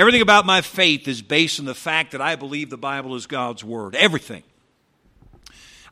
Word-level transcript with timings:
Everything 0.00 0.22
about 0.22 0.46
my 0.46 0.62
faith 0.62 1.06
is 1.08 1.20
based 1.20 1.60
on 1.60 1.66
the 1.66 1.74
fact 1.74 2.12
that 2.12 2.22
I 2.22 2.34
believe 2.34 2.70
the 2.70 2.78
Bible 2.78 3.16
is 3.16 3.26
God's 3.26 3.62
Word. 3.62 3.94
Everything. 3.94 4.42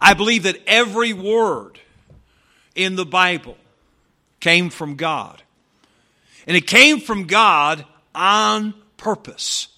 I 0.01 0.15
believe 0.15 0.45
that 0.45 0.57
every 0.67 1.13
word 1.13 1.79
in 2.75 2.97
the 2.97 3.05
Bible 3.05 3.59
came 4.41 4.71
from 4.71 4.95
God. 4.95 5.43
And 6.47 6.57
it 6.57 6.67
came 6.67 7.01
from 7.01 7.27
God 7.27 7.85
on 8.15 8.73
purpose. 8.97 9.69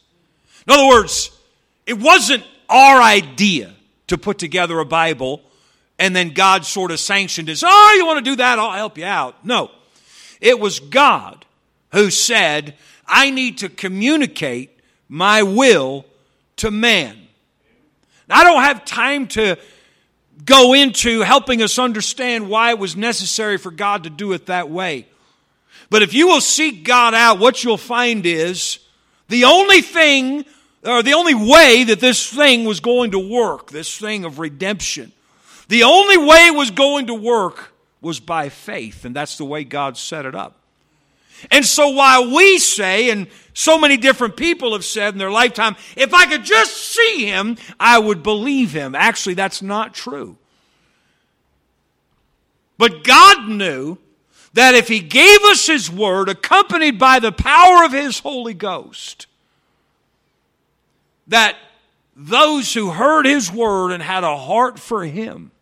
In 0.64 0.74
other 0.74 0.86
words, 0.86 1.36
it 1.84 1.98
wasn't 1.98 2.44
our 2.68 3.02
idea 3.02 3.74
to 4.06 4.16
put 4.16 4.38
together 4.38 4.78
a 4.78 4.86
Bible 4.86 5.42
and 5.98 6.14
then 6.14 6.34
God 6.34 6.64
sort 6.64 6.92
of 6.92 7.00
sanctioned 7.00 7.48
it. 7.48 7.64
Oh, 7.66 7.94
you 7.98 8.06
want 8.06 8.24
to 8.24 8.30
do 8.30 8.36
that? 8.36 8.60
I'll 8.60 8.70
help 8.70 8.96
you 8.96 9.06
out. 9.06 9.44
No. 9.44 9.72
It 10.40 10.60
was 10.60 10.78
God 10.78 11.44
who 11.90 12.12
said, 12.12 12.76
I 13.10 13.30
need 13.30 13.58
to 13.58 13.68
communicate 13.68 14.78
my 15.08 15.42
will 15.42 16.06
to 16.56 16.70
man. 16.70 17.18
I 18.30 18.44
don't 18.44 18.62
have 18.62 18.84
time 18.84 19.26
to 19.28 19.58
go 20.44 20.72
into 20.72 21.20
helping 21.20 21.62
us 21.62 21.78
understand 21.78 22.48
why 22.48 22.70
it 22.70 22.78
was 22.78 22.96
necessary 22.96 23.58
for 23.58 23.70
God 23.70 24.04
to 24.04 24.10
do 24.10 24.32
it 24.32 24.46
that 24.46 24.70
way. 24.70 25.06
But 25.90 26.02
if 26.02 26.14
you 26.14 26.28
will 26.28 26.40
seek 26.40 26.84
God 26.84 27.14
out, 27.14 27.40
what 27.40 27.64
you'll 27.64 27.76
find 27.76 28.24
is 28.24 28.78
the 29.28 29.44
only 29.44 29.80
thing, 29.80 30.44
or 30.84 31.02
the 31.02 31.14
only 31.14 31.34
way 31.34 31.84
that 31.84 31.98
this 31.98 32.32
thing 32.32 32.64
was 32.64 32.78
going 32.78 33.10
to 33.10 33.18
work, 33.18 33.70
this 33.70 33.98
thing 33.98 34.24
of 34.24 34.38
redemption, 34.38 35.12
the 35.68 35.82
only 35.82 36.16
way 36.16 36.46
it 36.46 36.54
was 36.54 36.70
going 36.70 37.08
to 37.08 37.14
work 37.14 37.72
was 38.00 38.20
by 38.20 38.48
faith. 38.48 39.04
And 39.04 39.14
that's 39.14 39.36
the 39.36 39.44
way 39.44 39.64
God 39.64 39.96
set 39.96 40.24
it 40.24 40.34
up. 40.34 40.59
And 41.50 41.64
so 41.64 41.90
while 41.90 42.34
we 42.34 42.58
say, 42.58 43.10
and 43.10 43.28
so 43.54 43.78
many 43.78 43.96
different 43.96 44.36
people 44.36 44.72
have 44.72 44.84
said 44.84 45.14
in 45.14 45.18
their 45.18 45.30
lifetime, 45.30 45.76
if 45.96 46.12
I 46.12 46.26
could 46.26 46.44
just 46.44 46.76
see 46.76 47.26
him, 47.26 47.56
I 47.78 47.98
would 47.98 48.22
believe 48.22 48.72
him. 48.72 48.94
Actually, 48.94 49.34
that's 49.34 49.62
not 49.62 49.94
true. 49.94 50.36
But 52.78 53.04
God 53.04 53.48
knew 53.48 53.98
that 54.54 54.74
if 54.74 54.88
he 54.88 55.00
gave 55.00 55.42
us 55.42 55.66
his 55.66 55.90
word 55.90 56.28
accompanied 56.28 56.98
by 56.98 57.18
the 57.20 57.32
power 57.32 57.84
of 57.84 57.92
his 57.92 58.18
Holy 58.18 58.54
Ghost, 58.54 59.26
that 61.26 61.56
those 62.16 62.74
who 62.74 62.90
heard 62.90 63.26
his 63.26 63.52
word 63.52 63.92
and 63.92 64.02
had 64.02 64.24
a 64.24 64.36
heart 64.36 64.78
for 64.78 65.04
him 65.04 65.52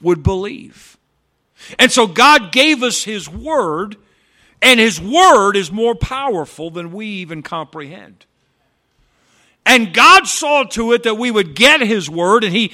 would 0.00 0.22
believe. 0.22 0.96
And 1.78 1.92
so 1.92 2.06
God 2.06 2.50
gave 2.50 2.82
us 2.82 3.04
his 3.04 3.28
word 3.28 3.96
and 4.62 4.78
His 4.78 5.00
Word 5.00 5.56
is 5.56 5.72
more 5.72 5.94
powerful 5.94 6.70
than 6.70 6.92
we 6.92 7.06
even 7.06 7.42
comprehend. 7.42 8.24
And 9.66 9.92
God 9.92 10.26
saw 10.26 10.64
to 10.64 10.92
it 10.92 11.02
that 11.02 11.16
we 11.16 11.30
would 11.30 11.54
get 11.54 11.80
His 11.80 12.08
Word, 12.08 12.44
and 12.44 12.54
He, 12.54 12.72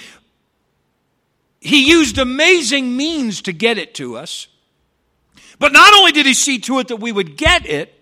he 1.60 1.88
used 1.88 2.18
amazing 2.18 2.96
means 2.96 3.42
to 3.42 3.52
get 3.52 3.78
it 3.78 3.94
to 3.94 4.16
us. 4.16 4.48
But 5.58 5.72
not 5.72 5.92
only 5.94 6.12
did 6.12 6.26
He 6.26 6.34
see 6.34 6.58
to 6.60 6.78
it 6.78 6.88
that 6.88 6.96
we 6.96 7.10
would 7.10 7.36
get 7.36 7.66
it 7.66 7.92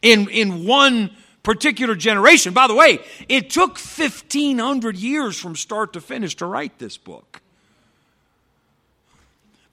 in, 0.00 0.28
in 0.28 0.64
one 0.64 1.10
particular 1.42 1.94
generation, 1.94 2.54
by 2.54 2.68
the 2.68 2.74
way, 2.74 3.00
it 3.28 3.50
took 3.50 3.72
1,500 3.72 4.96
years 4.96 5.38
from 5.38 5.56
start 5.56 5.92
to 5.92 6.00
finish 6.00 6.36
to 6.36 6.46
write 6.46 6.78
this 6.78 6.96
book. 6.96 7.42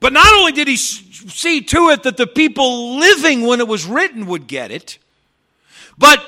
But 0.01 0.13
not 0.13 0.33
only 0.33 0.51
did 0.51 0.67
he 0.67 0.75
see 0.75 1.61
to 1.61 1.89
it 1.91 2.03
that 2.03 2.17
the 2.17 2.27
people 2.27 2.97
living 2.97 3.43
when 3.43 3.61
it 3.61 3.67
was 3.67 3.85
written 3.85 4.25
would 4.25 4.47
get 4.47 4.71
it, 4.71 4.97
but 5.97 6.21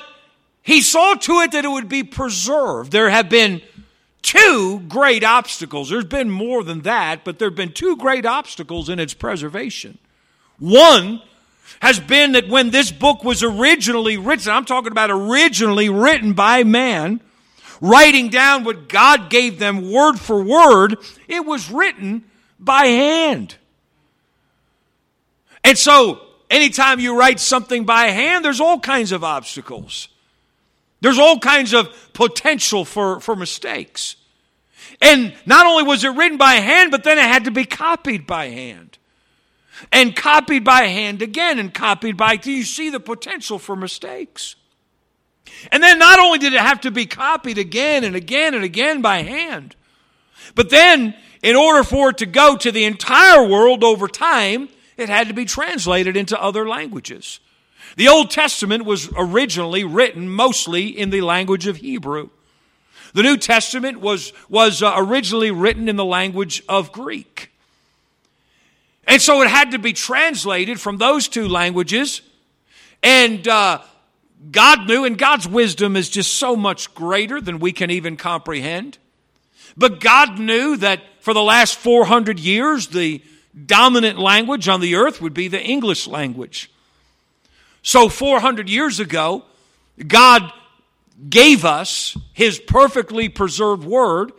he 0.62 0.80
saw 0.80 1.14
to 1.14 1.40
it 1.40 1.52
that 1.52 1.64
it 1.64 1.68
would 1.70 1.88
be 1.88 2.04
preserved. 2.04 2.92
There 2.92 3.10
have 3.10 3.28
been 3.28 3.60
two 4.22 4.80
great 4.88 5.24
obstacles. 5.24 5.90
There's 5.90 6.04
been 6.04 6.30
more 6.30 6.62
than 6.62 6.82
that, 6.82 7.24
but 7.24 7.40
there 7.40 7.48
have 7.48 7.56
been 7.56 7.72
two 7.72 7.96
great 7.96 8.24
obstacles 8.24 8.88
in 8.88 9.00
its 9.00 9.12
preservation. 9.12 9.98
One 10.60 11.20
has 11.80 11.98
been 11.98 12.32
that 12.32 12.48
when 12.48 12.70
this 12.70 12.92
book 12.92 13.24
was 13.24 13.42
originally 13.42 14.16
written, 14.16 14.52
I'm 14.52 14.64
talking 14.64 14.92
about 14.92 15.10
originally 15.10 15.88
written 15.88 16.32
by 16.32 16.62
man, 16.62 17.20
writing 17.80 18.28
down 18.28 18.62
what 18.62 18.88
God 18.88 19.30
gave 19.30 19.58
them 19.58 19.90
word 19.90 20.20
for 20.20 20.44
word, 20.44 20.96
it 21.26 21.44
was 21.44 21.72
written 21.72 22.24
by 22.60 22.86
hand. 22.86 23.56
And 25.64 25.78
so, 25.78 26.20
anytime 26.50 27.00
you 27.00 27.18
write 27.18 27.40
something 27.40 27.84
by 27.84 28.08
hand, 28.08 28.44
there's 28.44 28.60
all 28.60 28.78
kinds 28.78 29.10
of 29.10 29.24
obstacles. 29.24 30.08
There's 31.00 31.18
all 31.18 31.38
kinds 31.38 31.72
of 31.72 31.88
potential 32.12 32.84
for, 32.84 33.18
for 33.20 33.34
mistakes. 33.34 34.16
And 35.00 35.34
not 35.46 35.66
only 35.66 35.82
was 35.82 36.04
it 36.04 36.10
written 36.10 36.38
by 36.38 36.54
hand, 36.54 36.90
but 36.90 37.02
then 37.02 37.18
it 37.18 37.24
had 37.24 37.44
to 37.44 37.50
be 37.50 37.64
copied 37.64 38.26
by 38.26 38.48
hand. 38.48 38.98
And 39.90 40.14
copied 40.14 40.64
by 40.64 40.82
hand 40.82 41.20
again, 41.20 41.58
and 41.58 41.74
copied 41.74 42.16
by. 42.16 42.36
Do 42.36 42.52
you 42.52 42.62
see 42.62 42.90
the 42.90 43.00
potential 43.00 43.58
for 43.58 43.74
mistakes? 43.74 44.56
And 45.72 45.82
then 45.82 45.98
not 45.98 46.18
only 46.18 46.38
did 46.38 46.52
it 46.52 46.60
have 46.60 46.82
to 46.82 46.90
be 46.90 47.06
copied 47.06 47.58
again 47.58 48.04
and 48.04 48.14
again 48.14 48.54
and 48.54 48.64
again 48.64 49.02
by 49.02 49.22
hand, 49.22 49.76
but 50.54 50.70
then 50.70 51.14
in 51.42 51.56
order 51.56 51.82
for 51.84 52.10
it 52.10 52.18
to 52.18 52.26
go 52.26 52.56
to 52.56 52.70
the 52.72 52.84
entire 52.84 53.46
world 53.46 53.84
over 53.84 54.08
time, 54.08 54.68
it 54.96 55.08
had 55.08 55.28
to 55.28 55.34
be 55.34 55.44
translated 55.44 56.16
into 56.16 56.40
other 56.40 56.68
languages. 56.68 57.40
The 57.96 58.08
Old 58.08 58.30
Testament 58.30 58.84
was 58.84 59.08
originally 59.16 59.84
written 59.84 60.28
mostly 60.28 60.86
in 60.86 61.10
the 61.10 61.20
language 61.20 61.66
of 61.66 61.76
Hebrew. 61.76 62.30
The 63.12 63.22
New 63.22 63.36
Testament 63.36 64.00
was, 64.00 64.32
was 64.48 64.82
uh, 64.82 64.94
originally 64.96 65.52
written 65.52 65.88
in 65.88 65.96
the 65.96 66.04
language 66.04 66.62
of 66.68 66.90
Greek. 66.90 67.52
And 69.06 69.22
so 69.22 69.42
it 69.42 69.48
had 69.48 69.72
to 69.72 69.78
be 69.78 69.92
translated 69.92 70.80
from 70.80 70.98
those 70.98 71.28
two 71.28 71.46
languages. 71.46 72.22
And 73.02 73.46
uh, 73.46 73.82
God 74.50 74.88
knew, 74.88 75.04
and 75.04 75.16
God's 75.16 75.46
wisdom 75.46 75.94
is 75.94 76.08
just 76.08 76.34
so 76.34 76.56
much 76.56 76.92
greater 76.94 77.40
than 77.40 77.60
we 77.60 77.72
can 77.72 77.90
even 77.90 78.16
comprehend. 78.16 78.98
But 79.76 80.00
God 80.00 80.38
knew 80.38 80.76
that 80.78 81.00
for 81.20 81.34
the 81.34 81.42
last 81.42 81.76
400 81.76 82.38
years, 82.40 82.88
the 82.88 83.22
dominant 83.66 84.18
language 84.18 84.68
on 84.68 84.80
the 84.80 84.94
earth 84.96 85.20
would 85.20 85.34
be 85.34 85.48
the 85.48 85.62
English 85.62 86.06
language. 86.06 86.70
So 87.82 88.08
400 88.08 88.68
years 88.68 88.98
ago, 88.98 89.44
God 90.06 90.52
gave 91.28 91.64
us 91.64 92.16
his 92.32 92.58
perfectly 92.58 93.28
preserved 93.28 93.84
word 93.84 94.32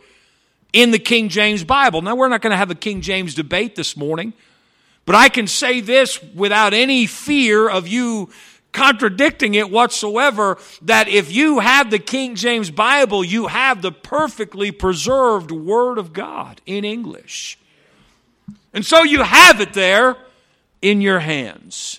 in 0.72 0.90
the 0.90 0.98
King 0.98 1.28
James 1.28 1.64
Bible. 1.64 2.02
Now, 2.02 2.16
we're 2.16 2.28
not 2.28 2.42
going 2.42 2.50
to 2.50 2.56
have 2.56 2.70
a 2.70 2.74
King 2.74 3.00
James 3.00 3.34
debate 3.34 3.76
this 3.76 3.96
morning, 3.96 4.34
but 5.06 5.14
I 5.14 5.28
can 5.28 5.46
say 5.46 5.80
this 5.80 6.22
without 6.34 6.74
any 6.74 7.06
fear 7.06 7.68
of 7.68 7.88
you 7.88 8.30
contradicting 8.72 9.54
it 9.54 9.70
whatsoever 9.70 10.58
that 10.82 11.08
if 11.08 11.32
you 11.32 11.60
have 11.60 11.90
the 11.90 11.98
King 11.98 12.34
James 12.34 12.70
Bible, 12.70 13.24
you 13.24 13.46
have 13.46 13.80
the 13.80 13.92
perfectly 13.92 14.70
preserved 14.70 15.50
Word 15.50 15.96
of 15.96 16.12
God 16.12 16.60
in 16.66 16.84
English. 16.84 17.58
And 18.76 18.84
so 18.84 19.04
you 19.04 19.22
have 19.22 19.62
it 19.62 19.72
there 19.72 20.18
in 20.82 21.00
your 21.00 21.18
hands. 21.18 21.98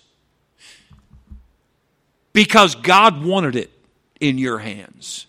Because 2.33 2.75
God 2.75 3.25
wanted 3.25 3.55
it 3.55 3.71
in 4.19 4.38
your 4.38 4.59
hands. 4.59 5.25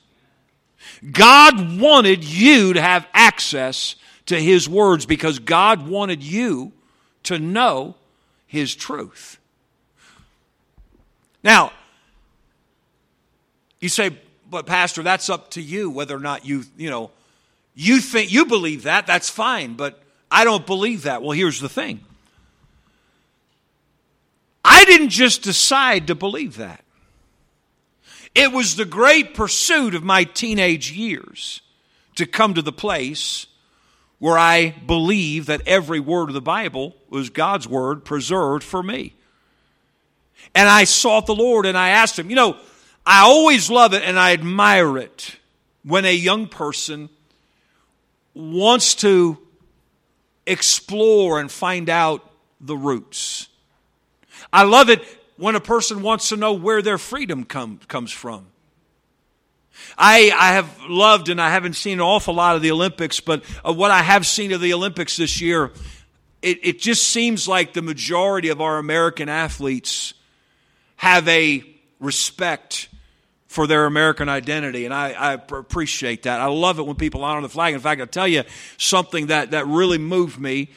God 1.10 1.81
wanted 1.81 2.22
you 2.22 2.75
to 2.75 2.82
have 2.82 3.09
access 3.14 3.97
to 4.26 4.38
His 4.38 4.69
words 4.69 5.06
because 5.06 5.38
God 5.38 5.88
wanted 5.88 6.22
you 6.22 6.72
to 7.22 7.38
know 7.38 7.94
His 8.47 8.75
truth. 8.75 9.38
Now, 11.42 11.72
you 13.80 13.89
say, 13.89 14.18
but 14.51 14.66
Pastor, 14.66 15.03
that's 15.03 15.30
up 15.30 15.53
to 15.53 15.62
you 15.62 15.89
whether 15.89 16.15
or 16.15 16.21
not 16.21 16.44
you, 16.44 16.65
you 16.77 16.91
know, 16.91 17.10
you 17.74 18.01
think 18.01 18.30
you 18.30 18.44
believe 18.44 18.83
that, 18.83 19.06
that's 19.06 19.30
fine, 19.30 19.77
but 19.77 20.03
I 20.30 20.45
don't 20.45 20.66
believe 20.66 21.03
that. 21.03 21.22
Well, 21.22 21.33
here's 21.33 21.60
the 21.60 21.69
thing 21.69 22.01
I 24.65 24.84
didn't 24.84 25.10
just 25.10 25.42
decide 25.42 26.07
to 26.09 26.15
believe 26.15 26.57
that. 26.57 26.84
It 28.34 28.53
was 28.53 28.77
the 28.77 28.84
great 28.84 29.34
pursuit 29.34 29.95
of 29.95 30.04
my 30.04 30.25
teenage 30.25 30.92
years 30.92 31.63
to 32.16 32.27
come 32.27 32.54
to 32.54 32.63
the 32.63 32.72
place 32.72 33.47
where 34.19 34.36
I 34.36 34.71
believe 34.86 35.47
that 35.47 35.63
every 35.66 36.01
word 36.01 36.28
of 36.28 36.34
the 36.34 36.41
Bible 36.41 36.95
was 37.09 37.30
God's 37.30 37.66
word 37.66 38.04
preserved 38.04 38.65
for 38.65 38.83
me. 38.83 39.15
And 40.54 40.69
I 40.69 40.84
sought 40.84 41.27
the 41.27 41.34
Lord 41.34 41.66
and 41.66 41.78
I 41.78 41.91
asked 41.91 42.19
Him, 42.19 42.30
you 42.30 42.36
know, 42.36 42.57
I 43.07 43.21
always 43.21 43.71
love 43.71 43.95
it 43.95 44.03
and 44.03 44.19
I 44.19 44.33
admire 44.33 44.98
it 44.98 45.36
when 45.83 46.04
a 46.04 46.13
young 46.13 46.47
person 46.47 47.09
wants 48.34 48.95
to 48.97 49.39
explore 50.50 51.41
and 51.41 51.50
find 51.50 51.89
out 51.89 52.28
the 52.60 52.77
roots. 52.77 53.48
I 54.53 54.65
love 54.65 54.89
it 54.89 55.03
when 55.36 55.54
a 55.54 55.60
person 55.60 56.03
wants 56.03 56.30
to 56.30 56.36
know 56.36 56.53
where 56.54 56.83
their 56.83 56.98
freedom 56.98 57.45
come, 57.45 57.80
comes 57.89 58.10
from. 58.10 58.47
I, 59.97 60.33
I 60.36 60.53
have 60.54 60.80
loved 60.89 61.28
and 61.28 61.41
I 61.41 61.50
haven't 61.50 61.74
seen 61.74 61.95
an 61.95 62.00
awful 62.00 62.34
lot 62.34 62.56
of 62.56 62.62
the 62.62 62.71
Olympics, 62.71 63.21
but 63.21 63.45
of 63.65 63.77
what 63.77 63.91
I 63.91 64.03
have 64.03 64.27
seen 64.27 64.53
of 64.53 64.60
the 64.60 64.74
Olympics 64.74 65.16
this 65.16 65.41
year, 65.41 65.71
it, 66.42 66.59
it 66.62 66.78
just 66.80 67.06
seems 67.06 67.47
like 67.47 67.72
the 67.72 67.83
majority 67.83 68.48
of 68.48 68.60
our 68.60 68.78
American 68.78 69.28
athletes 69.28 70.15
have 70.97 71.27
a 71.28 71.65
respect 72.01 72.89
for 73.48 73.66
their 73.66 73.86
American 73.86 74.28
identity, 74.28 74.84
and 74.84 74.92
I, 74.92 75.12
I, 75.12 75.33
appreciate 75.33 76.24
that. 76.24 76.39
I 76.39 76.47
love 76.47 76.78
it 76.78 76.86
when 76.86 76.97
people 76.97 77.24
honor 77.24 77.41
the 77.41 77.48
flag. 77.48 77.72
In 77.72 77.80
fact, 77.80 77.98
I'll 77.98 78.06
tell 78.06 78.28
you 78.28 78.45
something 78.77 79.28
that, 79.28 79.53
that 79.53 79.66
really 79.66 79.97
moved 79.97 80.39
me 80.39 80.68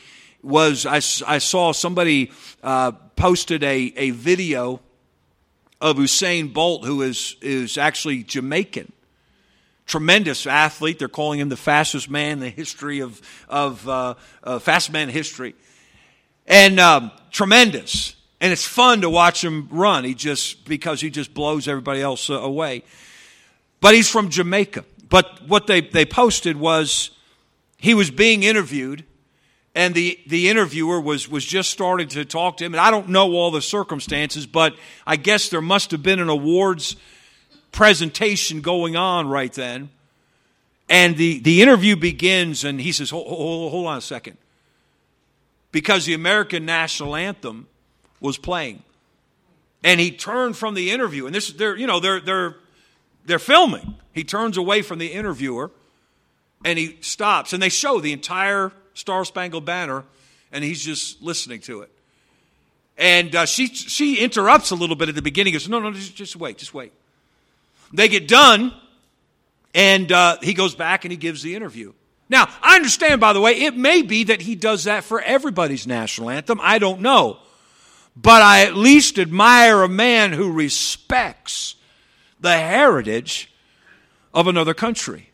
was 0.42 0.86
I, 0.86 1.02
I 1.28 1.38
saw 1.40 1.74
somebody 1.74 2.32
uh, 2.64 2.94
posted 3.18 3.64
a, 3.64 3.94
a 3.98 4.12
video 4.12 4.80
of 5.82 5.98
Usain 5.98 6.54
Bolt, 6.54 6.86
who 6.86 7.02
is, 7.02 7.36
is 7.42 7.78
actually 7.78 8.24
Jamaican. 8.24 8.94
Tremendous 9.86 10.48
athlete. 10.48 10.98
They're 10.98 11.10
calling 11.10 11.42
him 11.42 11.50
the 11.50 11.58
fastest 11.58 12.10
man 12.10 12.34
in 12.34 12.40
the 12.40 12.50
history 12.50 13.02
of, 13.02 13.22
of 13.50 13.88
uh, 13.90 14.14
uh, 14.44 14.60
fast 14.60 14.94
man 14.94 15.10
history. 15.10 15.56
And 16.48 16.80
um, 16.80 17.12
tremendous. 17.32 18.16
And 18.42 18.52
it's 18.52 18.66
fun 18.66 19.02
to 19.02 19.10
watch 19.10 19.44
him 19.44 19.70
run. 19.72 20.04
He 20.04 20.16
just, 20.16 20.66
because 20.66 21.00
he 21.00 21.10
just 21.10 21.34
blows 21.34 21.68
everybody 21.68 22.02
else 22.02 22.30
uh, 22.30 22.34
away. 22.34 22.84
But 23.80 23.94
he's 23.94 24.10
from 24.10 24.30
Jamaica. 24.30 24.84
But 25.08 25.48
what 25.48 25.68
they, 25.68 25.82
they 25.82 26.06
posted 26.06 26.58
was 26.58 27.12
he 27.78 27.94
was 27.94 28.10
being 28.10 28.44
interviewed 28.44 29.06
and 29.74 29.94
the, 29.94 30.20
the 30.28 30.50
interviewer 30.50 31.00
was, 31.00 31.30
was 31.30 31.46
just 31.46 31.70
starting 31.70 32.08
to 32.10 32.26
talk 32.26 32.58
to 32.58 32.66
him. 32.66 32.74
And 32.74 32.82
I 32.82 32.92
don't 32.92 33.10
know 33.10 33.32
all 33.34 33.52
the 33.52 33.62
circumstances, 33.62 34.46
but 34.46 34.76
I 35.08 35.16
guess 35.16 35.50
there 35.50 35.62
must 35.62 35.92
have 35.92 36.04
been 36.04 36.20
an 36.20 36.28
awards 36.28 36.98
presentation 37.72 38.62
going 38.62 38.98
on 38.98 39.30
right 39.30 39.54
then. 39.54 39.90
And 40.90 41.16
the, 41.16 41.40
the 41.40 41.62
interview 41.62 41.96
begins, 41.96 42.66
and 42.66 42.82
he 42.82 42.92
says, 42.92 43.12
hold, 43.12 43.28
hold, 43.28 43.72
hold 43.72 43.88
on 43.88 43.98
a 43.98 44.02
second. 44.02 44.38
Because 45.72 46.06
the 46.06 46.16
American 46.16 46.66
national 46.66 47.16
anthem 47.16 47.68
was 48.22 48.38
playing. 48.38 48.84
And 49.84 50.00
he 50.00 50.12
turned 50.12 50.56
from 50.56 50.76
the 50.76 50.92
interview, 50.92 51.26
and 51.26 51.36
this 51.36 51.52
they're 51.52 51.76
you 51.76 51.88
know 51.88 52.00
they're 52.00 52.22
they're 52.22 52.56
they're 53.26 53.40
filming. 53.40 53.96
He 54.14 54.24
turns 54.24 54.56
away 54.56 54.82
from 54.82 55.00
the 55.00 55.08
interviewer 55.08 55.72
and 56.64 56.78
he 56.78 56.98
stops, 57.02 57.54
and 57.54 57.62
they 57.62 57.70
show 57.70 58.00
the 58.00 58.14
entire 58.14 58.72
Star 58.94 59.26
Spangled 59.26 59.66
Banner, 59.66 60.04
and 60.52 60.64
he's 60.64 60.84
just 60.84 61.22
listening 61.22 61.60
to 61.62 61.82
it. 61.82 61.90
And 62.98 63.36
uh, 63.36 63.46
she, 63.46 63.68
she 63.68 64.20
interrupts 64.20 64.72
a 64.72 64.76
little 64.76 64.96
bit 64.96 65.10
at 65.10 65.16
the 65.16 65.22
beginning. 65.22 65.54
Goes, 65.54 65.68
no, 65.68 65.80
no, 65.80 65.92
just, 65.92 66.16
just 66.16 66.36
wait, 66.36 66.58
just 66.58 66.74
wait. 66.74 66.92
They 67.94 68.08
get 68.08 68.28
done, 68.28 68.74
and 69.74 70.12
uh, 70.12 70.38
he 70.42 70.54
goes 70.54 70.76
back 70.76 71.04
and 71.04 71.12
he 71.12 71.18
gives 71.18 71.42
the 71.42 71.56
interview. 71.56 71.94
Now, 72.30 72.48
I 72.62 72.76
understand, 72.76 73.20
by 73.20 73.34
the 73.34 73.42
way, 73.42 73.54
it 73.54 73.76
may 73.76 74.04
be 74.04 74.26
that 74.26 74.42
he 74.42 74.56
does 74.56 74.86
that 74.86 75.04
for 75.04 75.20
everybody's 75.20 75.88
national 75.88 76.30
anthem. 76.30 76.60
I 76.62 76.80
don't 76.80 77.02
know. 77.02 77.40
But 78.16 78.42
I 78.42 78.62
at 78.62 78.76
least 78.76 79.18
admire 79.18 79.84
a 79.84 79.90
man 79.90 80.34
who 80.34 80.52
respects 80.52 81.76
the 82.40 82.58
heritage 82.58 83.52
of 84.34 84.48
another 84.48 84.74
country. 84.74 85.30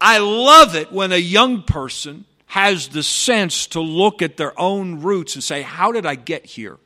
I 0.00 0.18
love 0.18 0.74
it 0.74 0.90
when 0.90 1.12
a 1.12 1.16
young 1.16 1.62
person 1.62 2.24
has 2.46 2.88
the 2.88 3.02
sense 3.02 3.66
to 3.68 3.80
look 3.80 4.20
at 4.20 4.36
their 4.36 4.58
own 4.60 5.00
roots 5.00 5.34
and 5.34 5.44
say, 5.44 5.62
How 5.62 5.92
did 5.92 6.06
I 6.06 6.16
get 6.16 6.44
here? 6.44 6.78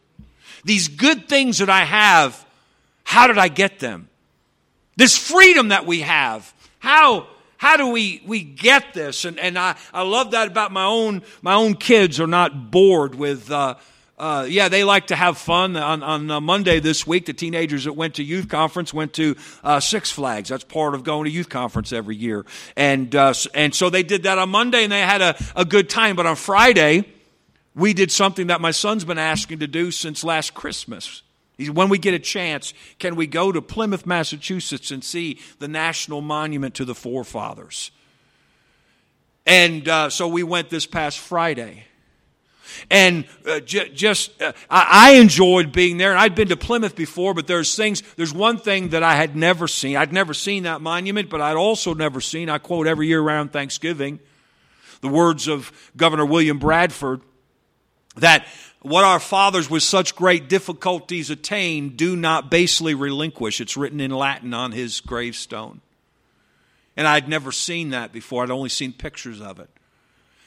These 0.65 0.89
good 0.89 1.29
things 1.29 1.59
that 1.59 1.71
I 1.71 1.85
have, 1.85 2.45
how 3.05 3.27
did 3.27 3.39
I 3.39 3.49
get 3.49 3.79
them? 3.79 4.09
This 4.97 5.17
freedom 5.17 5.69
that 5.69 5.87
we 5.87 6.01
have, 6.01 6.53
how, 6.79 7.29
how 7.57 7.77
do 7.77 7.89
we, 7.89 8.23
we 8.27 8.43
get 8.43 8.95
this? 8.95 9.25
And, 9.25 9.39
and 9.39 9.59
I, 9.59 9.77
I 9.93 10.03
love 10.03 10.33
that 10.33 10.49
about 10.49 10.73
my 10.73 10.85
own, 10.85 11.23
my 11.43 11.55
own 11.55 11.75
kids 11.75 12.21
are 12.21 12.27
not 12.27 12.71
bored 12.71 13.15
with, 13.15 13.51
uh, 13.51 13.77
uh, 14.19 14.47
yeah, 14.49 14.69
they 14.69 14.83
like 14.83 15.09
to 15.09 15.17
have 15.17 15.37
fun. 15.37 15.77
On, 15.77 16.03
on 16.03 16.31
uh, 16.31 16.41
Monday 16.41 16.81
this 16.81 17.07
week, 17.07 17.27
the 17.27 17.35
teenagers 17.35 17.85
that 17.85 17.93
went 17.93 18.15
to 18.15 18.23
youth 18.23 18.49
conference 18.49 18.95
went 18.95 19.13
to 19.15 19.37
uh, 19.63 19.79
Six 19.79 20.11
Flags. 20.11 20.49
That's 20.49 20.65
part 20.65 20.95
of 20.95 21.05
going 21.05 21.27
to 21.27 21.31
youth 21.31 21.51
conference 21.51 21.93
every 21.93 22.17
year. 22.17 22.47
And, 22.77 23.15
uh, 23.15 23.35
and 23.53 23.75
so 23.75 23.91
they 23.91 24.03
did 24.03 24.23
that 24.23 24.39
on 24.39 24.49
Monday 24.49 24.85
and 24.85 24.93
they 24.93 25.03
had 25.03 25.21
a, 25.21 25.37
a 25.55 25.67
good 25.67 25.91
time. 25.91 26.17
But 26.17 26.25
on 26.25 26.37
Friday, 26.37 27.05
we 27.75 27.93
did 27.93 28.11
something 28.11 28.47
that 28.47 28.63
my 28.63 28.71
son's 28.71 29.05
been 29.05 29.19
asking 29.19 29.59
to 29.59 29.67
do 29.67 29.91
since 29.91 30.25
last 30.25 30.55
Christmas. 30.55 31.21
When 31.59 31.91
we 31.91 31.99
get 31.99 32.15
a 32.15 32.19
chance, 32.19 32.73
can 32.99 33.17
we 33.17 33.27
go 33.27 33.53
to 33.53 33.61
Plymouth, 33.61 34.07
Massachusetts 34.07 34.91
and 34.91 35.05
see 35.05 35.41
the 35.59 35.69
National 35.69 36.23
Monument 36.23 36.75
to 36.77 36.87
the 36.87 36.95
Forefathers? 36.95 37.91
And 39.45 39.87
uh, 39.89 40.09
so 40.09 40.27
we 40.27 40.43
went 40.43 40.71
this 40.71 40.87
past 40.87 41.19
Friday. 41.19 41.85
And 42.91 43.25
uh, 43.49 43.61
j- 43.61 43.91
just, 43.91 44.41
uh, 44.41 44.53
I-, 44.71 45.13
I 45.15 45.21
enjoyed 45.21 45.73
being 45.73 45.99
there. 45.99 46.11
And 46.11 46.19
I'd 46.19 46.35
been 46.35 46.49
to 46.49 46.57
Plymouth 46.57 46.97
before, 46.97 47.35
but 47.35 47.47
there's 47.47 47.75
things, 47.75 48.03
there's 48.17 48.35
one 48.35 48.59
thing 48.59 48.91
that 48.91 49.03
I 49.03 49.15
had 49.15 49.37
never 49.37 49.69
seen. 49.69 49.97
I'd 49.97 50.13
never 50.13 50.35
seen 50.35 50.65
that 50.65 50.81
monument, 50.81 51.31
but 51.31 51.41
I'd 51.41 51.57
also 51.57 51.95
never 51.95 52.21
seen, 52.21 52.49
I 52.49 52.59
quote 52.59 52.87
every 52.87 53.07
year 53.09 53.21
around 53.21 53.53
Thanksgiving, 53.53 54.21
the 55.01 55.09
words 55.09 55.49
of 55.49 55.73
Governor 55.97 56.27
William 56.27 56.59
Bradford 56.59 57.21
that 58.17 58.47
what 58.81 59.05
our 59.05 59.21
fathers 59.21 59.69
with 59.69 59.83
such 59.83 60.15
great 60.17 60.49
difficulties 60.49 61.31
attained 61.31 61.97
do 61.97 62.17
not 62.17 62.51
basely 62.51 62.95
relinquish. 62.95 63.61
It's 63.61 63.77
written 63.77 64.01
in 64.01 64.11
Latin 64.11 64.55
on 64.55 64.73
his 64.73 65.01
gravestone. 65.01 65.81
And 66.97 67.07
I'd 67.07 67.29
never 67.29 67.53
seen 67.53 67.91
that 67.91 68.13
before, 68.13 68.43
I'd 68.43 68.51
only 68.51 68.69
seen 68.69 68.93
pictures 68.93 69.41
of 69.41 69.61
it. 69.61 69.69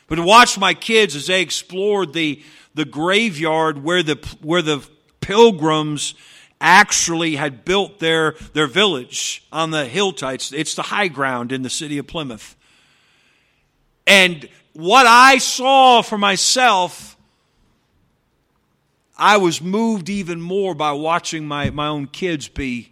But 0.10 0.16
to 0.16 0.24
watch 0.24 0.58
my 0.58 0.74
kids 0.74 1.16
as 1.16 1.28
they 1.28 1.42
explored 1.42 2.14
the, 2.14 2.42
the 2.74 2.84
graveyard 2.84 3.84
where 3.84 4.02
the, 4.02 4.16
where 4.42 4.64
the 4.64 4.86
pilgrims 5.22 6.16
actually 6.60 7.36
had 7.36 7.64
built 7.64 8.00
their, 8.00 8.36
their 8.54 8.68
village 8.68 9.44
on 9.52 9.72
the 9.72 9.86
hillsides. 9.86 10.52
It's 10.52 10.76
the 10.76 10.82
high 10.82 11.08
ground 11.08 11.52
in 11.52 11.62
the 11.62 11.70
city 11.70 12.00
of 12.00 12.08
Plymouth. 12.08 12.56
And 14.08 14.50
what 14.74 15.06
I 15.06 15.38
saw 15.38 16.02
for 16.02 16.18
myself, 16.18 17.16
I 19.16 19.38
was 19.38 19.62
moved 19.62 20.10
even 20.10 20.42
more 20.42 20.74
by 20.74 20.92
watching 20.94 21.48
my, 21.48 21.70
my 21.70 21.88
own 21.88 22.08
kids 22.08 22.48
be 22.48 22.92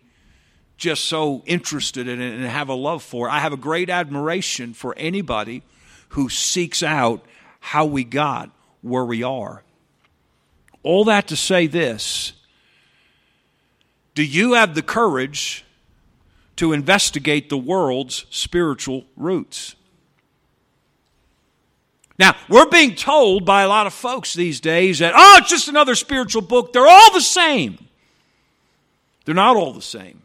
just 0.78 1.06
so 1.06 1.42
interested 1.48 2.08
in 2.08 2.22
it 2.22 2.36
and 2.36 2.46
have 2.46 2.70
a 2.70 2.76
love 2.76 3.02
for 3.02 3.28
it. 3.28 3.32
I 3.32 3.40
have 3.40 3.54
a 3.54 3.58
great 3.58 3.90
admiration 3.90 4.76
for 4.76 4.94
anybody 4.96 5.64
who 6.10 6.30
seeks 6.30 6.84
out 6.84 7.24
how 7.60 7.86
we 7.86 8.04
got 8.04 8.50
where 8.82 9.06
we 9.06 9.24
are. 9.24 9.64
All 10.84 11.06
that 11.06 11.28
to 11.28 11.36
say 11.36 11.68
this 11.68 12.34
Do 14.14 14.24
you 14.24 14.54
have 14.54 14.76
the 14.76 14.82
courage 14.82 15.66
to 16.58 16.74
investigate 16.74 17.50
the 17.50 17.58
world's 17.58 18.26
spiritual 18.30 19.06
roots? 19.16 19.76
Now, 22.20 22.36
we're 22.50 22.70
being 22.70 22.96
told 22.96 23.46
by 23.46 23.62
a 23.62 23.70
lot 23.70 23.86
of 23.86 23.94
folks 23.94 24.34
these 24.34 24.60
days 24.60 25.00
that, 25.00 25.14
oh, 25.16 25.38
it's 25.40 25.50
just 25.50 25.68
another 25.68 25.94
spiritual 25.94 26.42
book. 26.42 26.74
They're 26.74 26.88
all 26.88 27.14
the 27.14 27.22
same. 27.22 27.78
They're 29.26 29.36
not 29.36 29.56
all 29.56 29.74
the 29.74 29.84
same. 29.84 30.24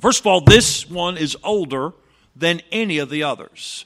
First 0.00 0.20
of 0.20 0.26
all, 0.26 0.40
this 0.40 0.88
one 0.90 1.16
is 1.16 1.36
older 1.44 1.92
than 2.34 2.60
any 2.72 2.98
of 2.98 3.08
the 3.08 3.22
others. 3.22 3.85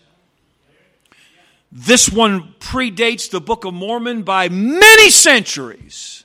This 1.72 2.08
one 2.08 2.54
predates 2.58 3.30
the 3.30 3.40
Book 3.40 3.64
of 3.64 3.74
Mormon 3.74 4.22
by 4.22 4.48
many 4.48 5.10
centuries. 5.10 6.24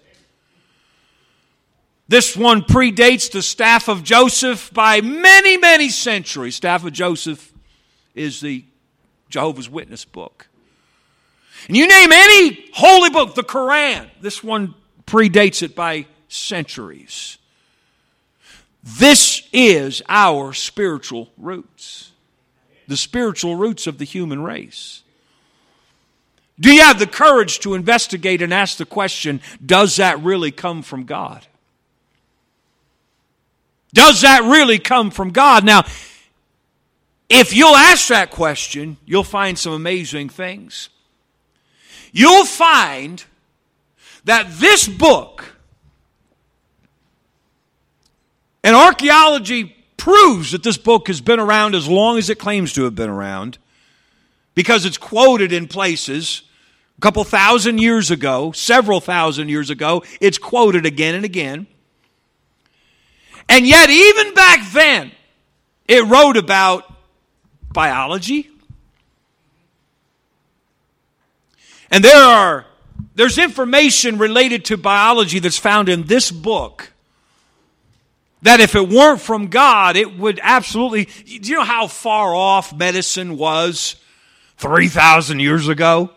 This 2.07 2.35
one 2.35 2.63
predates 2.63 3.31
the 3.31 3.41
Staff 3.41 3.87
of 3.87 4.03
Joseph 4.03 4.71
by 4.73 5.01
many, 5.01 5.57
many 5.57 5.89
centuries. 5.89 6.55
Staff 6.55 6.85
of 6.85 6.93
Joseph 6.93 7.51
is 8.13 8.41
the 8.41 8.63
Jehovah's 9.29 9.69
Witness 9.69 10.05
book. 10.05 10.47
And 11.67 11.75
you 11.75 11.87
name 11.87 12.11
any 12.11 12.69
holy 12.73 13.09
book, 13.09 13.33
the 13.33 13.43
Quran, 13.43 14.07
this 14.21 14.43
one 14.43 14.75
predates 15.07 15.63
it 15.63 15.75
by 15.75 16.05
centuries. 16.27 17.37
This 18.83 19.47
is 19.51 20.03
our 20.07 20.53
spiritual 20.53 21.31
roots, 21.37 22.11
the 22.87 22.97
spiritual 22.97 23.55
roots 23.55 23.87
of 23.87 23.97
the 23.97 24.05
human 24.05 24.43
race. 24.43 25.01
Do 26.59 26.73
you 26.73 26.81
have 26.81 26.99
the 26.99 27.07
courage 27.07 27.59
to 27.59 27.73
investigate 27.73 28.41
and 28.41 28.53
ask 28.53 28.77
the 28.77 28.85
question 28.85 29.41
does 29.65 29.97
that 29.97 30.21
really 30.21 30.51
come 30.51 30.81
from 30.81 31.05
God? 31.05 31.45
Does 33.93 34.21
that 34.21 34.43
really 34.43 34.79
come 34.79 35.11
from 35.11 35.31
God? 35.31 35.63
Now, 35.63 35.83
if 37.29 37.55
you'll 37.55 37.75
ask 37.75 38.09
that 38.09 38.31
question, 38.31 38.97
you'll 39.05 39.23
find 39.23 39.57
some 39.57 39.73
amazing 39.73 40.29
things. 40.29 40.89
You'll 42.11 42.45
find 42.45 43.23
that 44.25 44.47
this 44.51 44.87
book, 44.87 45.55
and 48.63 48.75
archaeology 48.75 49.75
proves 49.97 50.51
that 50.51 50.63
this 50.63 50.77
book 50.77 51.07
has 51.07 51.21
been 51.21 51.39
around 51.39 51.75
as 51.75 51.87
long 51.87 52.17
as 52.17 52.29
it 52.29 52.37
claims 52.37 52.73
to 52.73 52.83
have 52.83 52.95
been 52.95 53.09
around 53.09 53.57
because 54.55 54.85
it's 54.85 54.97
quoted 54.97 55.53
in 55.53 55.67
places 55.67 56.41
a 56.97 57.01
couple 57.01 57.23
thousand 57.23 57.77
years 57.77 58.09
ago, 58.09 58.51
several 58.53 59.01
thousand 59.01 59.49
years 59.49 59.69
ago. 59.69 60.03
It's 60.21 60.37
quoted 60.37 60.85
again 60.85 61.13
and 61.13 61.25
again. 61.25 61.67
And 63.47 63.67
yet, 63.67 63.89
even 63.89 64.33
back 64.33 64.71
then, 64.71 65.11
it 65.87 66.03
wrote 66.05 66.37
about 66.37 66.91
biology. 67.71 68.49
And 71.91 72.03
there 72.03 72.23
are 72.23 72.65
there's 73.13 73.37
information 73.37 74.17
related 74.17 74.65
to 74.65 74.77
biology 74.77 75.39
that's 75.39 75.57
found 75.57 75.89
in 75.89 76.03
this 76.03 76.31
book 76.31 76.91
that 78.41 78.59
if 78.59 78.75
it 78.75 78.89
weren't 78.89 79.21
from 79.21 79.47
God, 79.47 79.95
it 79.95 80.17
would 80.17 80.39
absolutely. 80.41 81.05
Do 81.05 81.49
you 81.49 81.55
know 81.55 81.63
how 81.63 81.87
far 81.87 82.33
off 82.33 82.75
medicine 82.75 83.37
was 83.37 83.95
3,000 84.57 85.39
years 85.39 85.67
ago? 85.67 86.11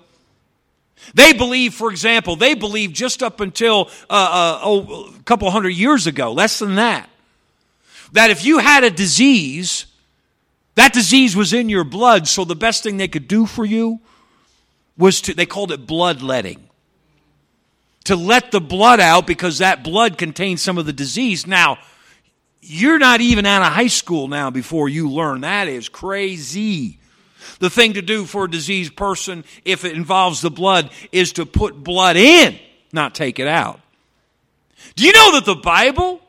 They 1.14 1.32
believe, 1.32 1.74
for 1.74 1.90
example, 1.90 2.36
they 2.36 2.54
believe 2.54 2.92
just 2.92 3.22
up 3.22 3.40
until 3.40 3.88
uh, 4.10 4.12
uh, 4.12 4.60
oh, 4.62 5.14
a 5.18 5.22
couple 5.22 5.50
hundred 5.50 5.70
years 5.70 6.06
ago, 6.06 6.32
less 6.32 6.58
than 6.58 6.74
that, 6.74 7.08
that 8.12 8.30
if 8.30 8.44
you 8.44 8.58
had 8.58 8.84
a 8.84 8.90
disease, 8.90 9.86
that 10.74 10.92
disease 10.92 11.34
was 11.34 11.52
in 11.52 11.68
your 11.68 11.84
blood, 11.84 12.28
so 12.28 12.44
the 12.44 12.56
best 12.56 12.82
thing 12.82 12.96
they 12.96 13.08
could 13.08 13.28
do 13.28 13.46
for 13.46 13.64
you 13.64 14.00
was 14.96 15.20
to, 15.22 15.34
they 15.34 15.46
called 15.46 15.72
it 15.72 15.86
bloodletting. 15.86 16.64
To 18.04 18.16
let 18.16 18.50
the 18.50 18.60
blood 18.60 19.00
out 19.00 19.26
because 19.26 19.58
that 19.58 19.84
blood 19.84 20.18
contains 20.18 20.62
some 20.62 20.78
of 20.78 20.86
the 20.86 20.92
disease. 20.92 21.46
Now, 21.46 21.78
you're 22.60 22.98
not 22.98 23.20
even 23.20 23.44
out 23.44 23.62
of 23.62 23.72
high 23.72 23.88
school 23.88 24.28
now 24.28 24.50
before 24.50 24.88
you 24.88 25.10
learn. 25.10 25.42
That 25.42 25.68
is 25.68 25.88
crazy. 25.88 26.97
The 27.58 27.70
thing 27.70 27.94
to 27.94 28.02
do 28.02 28.24
for 28.24 28.44
a 28.44 28.50
diseased 28.50 28.96
person, 28.96 29.44
if 29.64 29.84
it 29.84 29.94
involves 29.96 30.40
the 30.40 30.50
blood, 30.50 30.90
is 31.12 31.32
to 31.34 31.46
put 31.46 31.82
blood 31.82 32.16
in, 32.16 32.58
not 32.92 33.14
take 33.14 33.38
it 33.38 33.48
out. 33.48 33.80
Do 34.94 35.04
you 35.04 35.12
know 35.12 35.32
that 35.32 35.44
the 35.44 35.54
Bible, 35.54 36.20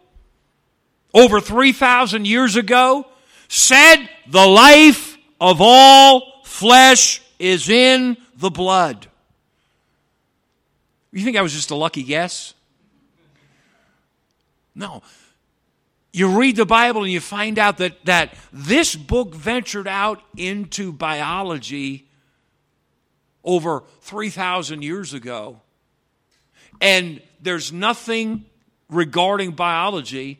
over 1.13 1.39
3,000 1.39 2.25
years 2.25 2.55
ago, 2.55 3.05
said 3.47 4.07
the 4.27 4.45
life 4.45 5.17
of 5.39 5.57
all 5.61 6.41
flesh 6.43 7.21
is 7.37 7.69
in 7.69 8.17
the 8.35 8.49
blood? 8.49 9.07
You 11.11 11.23
think 11.23 11.37
I 11.37 11.41
was 11.41 11.53
just 11.53 11.71
a 11.71 11.75
lucky 11.75 12.03
guess? 12.03 12.53
No 14.75 15.03
you 16.11 16.39
read 16.39 16.55
the 16.55 16.65
Bible 16.65 17.03
and 17.03 17.11
you 17.11 17.19
find 17.19 17.59
out 17.59 17.77
that, 17.77 18.03
that 18.05 18.33
this 18.51 18.95
book 18.95 19.33
ventured 19.33 19.87
out 19.87 20.21
into 20.35 20.91
biology 20.91 22.07
over 23.43 23.83
3,000 24.01 24.81
years 24.81 25.13
ago. 25.13 25.61
And 26.81 27.21
there's 27.41 27.71
nothing 27.71 28.45
regarding 28.89 29.51
biology 29.51 30.39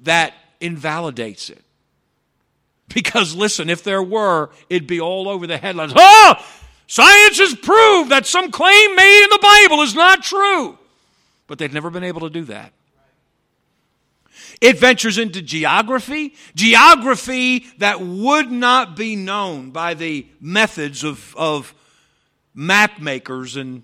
that 0.00 0.34
invalidates 0.60 1.50
it. 1.50 1.62
Because, 2.92 3.34
listen, 3.34 3.70
if 3.70 3.82
there 3.82 4.02
were, 4.02 4.50
it'd 4.68 4.86
be 4.86 5.00
all 5.00 5.28
over 5.28 5.46
the 5.46 5.56
headlines. 5.56 5.92
Oh, 5.96 6.34
science 6.86 7.38
has 7.38 7.54
proved 7.54 8.10
that 8.10 8.26
some 8.26 8.50
claim 8.50 8.94
made 8.94 9.24
in 9.24 9.30
the 9.30 9.38
Bible 9.40 9.82
is 9.82 9.94
not 9.94 10.22
true. 10.22 10.78
But 11.46 11.58
they've 11.58 11.72
never 11.72 11.88
been 11.88 12.04
able 12.04 12.20
to 12.22 12.30
do 12.30 12.44
that. 12.44 12.72
It 14.62 14.78
ventures 14.78 15.18
into 15.18 15.42
geography, 15.42 16.34
geography 16.54 17.66
that 17.78 18.00
would 18.00 18.52
not 18.52 18.94
be 18.94 19.16
known 19.16 19.72
by 19.72 19.94
the 19.94 20.24
methods 20.40 21.02
of, 21.02 21.34
of 21.36 21.74
map 22.54 23.00
makers 23.00 23.56
in 23.56 23.82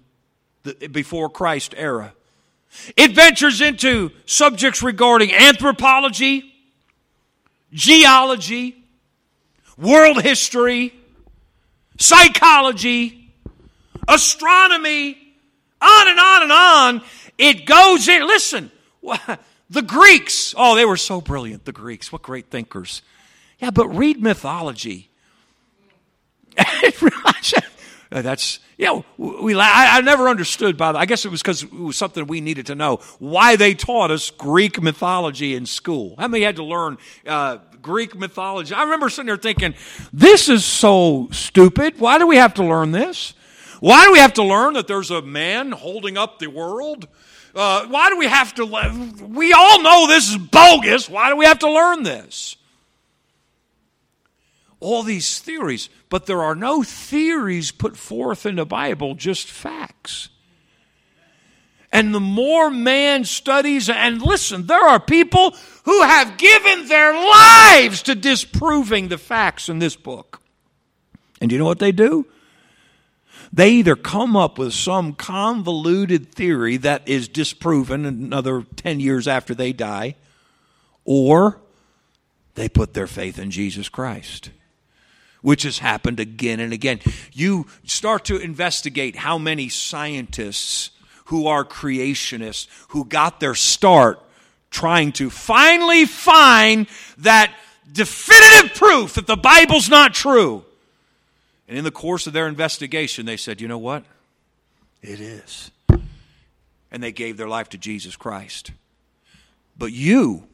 the 0.63 0.87
before 0.87 1.31
Christ 1.31 1.75
era. 1.77 2.15
It 2.97 3.11
ventures 3.11 3.61
into 3.61 4.13
subjects 4.25 4.81
regarding 4.81 5.35
anthropology, 5.35 6.55
geology, 7.73 8.81
world 9.77 10.23
history, 10.23 10.95
psychology, 11.99 13.33
astronomy, 14.07 15.19
on 15.81 16.09
and 16.09 16.21
on 16.21 16.43
and 16.43 16.53
on. 16.53 17.03
It 17.37 17.67
goes 17.67 18.07
in. 18.07 18.25
Listen, 18.29 18.71
the 19.71 19.83
Greeks, 19.83 20.55
oh, 20.57 20.75
they 20.75 20.85
were 20.85 20.97
so 20.97 21.21
brilliant, 21.21 21.65
the 21.65 21.73
Greeks. 21.73 22.13
What 22.13 22.23
great 22.23 22.51
thinkers. 22.51 23.03
Yeah, 23.59 23.71
but 23.71 23.89
read 23.89 24.23
mythology. 24.23 25.11
That's, 28.11 28.61
yeah, 28.79 29.03
we, 29.19 29.55
I, 29.55 29.99
I 29.99 30.01
never 30.01 30.29
understood, 30.29 30.79
by 30.79 30.93
the 30.93 30.99
I 30.99 31.05
guess 31.05 31.27
it 31.27 31.31
was 31.31 31.43
because 31.43 31.63
it 31.65 31.73
was 31.73 31.97
something 31.97 32.27
we 32.27 32.41
needed 32.41 32.67
to 32.67 32.75
know, 32.75 32.97
why 33.19 33.57
they 33.57 33.75
taught 33.75 34.11
us 34.11 34.31
Greek 34.31 34.81
mythology 34.81 35.55
in 35.55 35.67
school. 35.67 36.15
How 36.19 36.29
many 36.29 36.45
had 36.45 36.57
to 36.57 36.65
learn 36.65 36.97
uh, 37.27 37.59
Greek 37.83 38.17
mythology? 38.17 38.75
I 38.75 38.85
remember 38.85 39.11
sitting 39.11 39.27
there 39.27 39.37
thinking, 39.37 39.75
this 40.13 40.49
is 40.49 40.65
so 40.65 41.29
stupid. 41.33 41.99
Why 41.99 42.19
do 42.19 42.27
we 42.27 42.37
have 42.37 42.55
to 42.55 42.65
learn 42.65 42.93
this? 42.93 43.35
Why 43.81 44.07
do 44.07 44.13
we 44.13 44.19
have 44.19 44.35
to 44.35 44.43
learn 44.43 44.75
that 44.75 44.87
there's 44.89 45.11
a 45.11 45.21
man 45.21 45.73
holding 45.73 46.17
up 46.17 46.39
the 46.39 46.49
world? 46.49 47.09
Uh, 47.59 47.88
why 47.88 48.09
do 48.09 48.17
we 48.17 48.29
have 48.29 48.55
to? 48.55 48.65
We 48.65 49.53
all 49.53 49.83
know 49.83 50.07
this 50.07 50.31
is 50.31 50.37
bogus. 50.37 51.11
Why 51.11 51.29
do 51.29 51.37
we 51.37 51.45
have 51.45 51.59
to 51.59 51.69
learn 51.69 52.05
this? 52.05 52.55
All 54.79 55.03
these 55.03 55.41
theories, 55.41 55.88
but 56.09 56.27
there 56.27 56.41
are 56.41 56.55
no 56.55 56.85
theories 56.85 57.73
put 57.73 57.97
forth 57.97 58.47
in 58.47 58.55
the 58.55 58.65
Bible, 58.65 59.17
just 59.17 59.50
facts. 59.50 60.29
And 61.91 62.15
the 62.15 62.21
more 62.21 62.71
man 62.71 63.25
studies, 63.25 63.91
and 63.91 64.23
listen, 64.23 64.67
there 64.67 64.87
are 64.87 65.00
people 65.00 65.57
who 65.83 66.03
have 66.03 66.38
given 66.38 66.87
their 66.87 67.12
lives 67.12 68.03
to 68.03 68.15
disproving 68.15 69.09
the 69.09 69.19
facts 69.19 69.69
in 69.69 69.81
this 69.81 69.97
book. 69.97 70.41
And 71.41 71.50
you 71.50 71.59
know 71.59 71.65
what 71.65 71.81
they 71.81 71.91
do? 71.91 72.25
They 73.52 73.71
either 73.71 73.97
come 73.97 74.37
up 74.37 74.59
with 74.59 74.73
some 74.75 75.14
convoluted 75.14 76.35
theory 76.35 76.76
that 76.78 77.09
is 77.09 77.28
disproven 77.28 78.05
another 78.05 78.64
10 78.76 79.00
years 79.00 79.26
after 79.26 79.55
they 79.55 79.73
die, 79.73 80.17
or 81.05 81.61
they 82.55 82.69
put 82.69 82.95
their 82.95 83.07
faith 83.07 83.38
in 83.38 83.50
Jesus 83.50 83.88
Christ, 83.88 84.50
which 85.40 85.62
has 85.62 85.78
happened 85.78 86.21
again 86.21 86.61
and 86.61 86.73
again. 86.73 87.00
You 87.33 87.67
start 87.85 88.26
to 88.26 88.37
investigate 88.37 89.17
how 89.17 89.38
many 89.38 89.69
scientists 89.69 90.90
who 91.26 91.47
are 91.47 91.64
creationists 91.64 92.67
who 92.88 93.05
got 93.05 93.40
their 93.40 93.55
start 93.55 94.21
trying 94.71 95.12
to 95.12 95.31
finally 95.31 96.05
find 96.05 96.87
that 97.19 97.55
definitive 97.90 98.76
proof 98.76 99.14
that 99.14 99.26
the 99.26 99.37
Bible's 99.37 99.88
not 99.88 100.12
true. 100.12 100.64
And 101.69 101.77
in 101.77 101.85
the 101.85 101.91
course 101.91 102.27
of 102.27 102.33
their 102.33 102.49
investigation, 102.49 103.27
they 103.27 103.37
said, 103.37 103.61
you 103.61 103.69
know 103.69 103.79
what? 103.79 104.05
It 105.03 105.21
is. 105.21 105.71
And 106.91 107.03
they 107.03 107.13
gave 107.13 107.37
their 107.37 107.49
life 107.49 107.69
to 107.71 107.79
Jesus 107.79 108.17
Christ. 108.17 108.73
But 109.77 109.93
you 109.93 110.45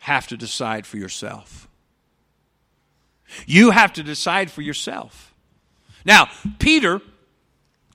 have 0.00 0.26
to 0.28 0.36
decide 0.36 0.86
for 0.86 0.96
yourself. 0.96 1.68
You 3.46 3.70
have 3.70 3.92
to 3.92 4.02
decide 4.02 4.50
for 4.50 4.62
yourself. 4.62 5.34
Now, 6.06 6.28
Peter 6.58 7.02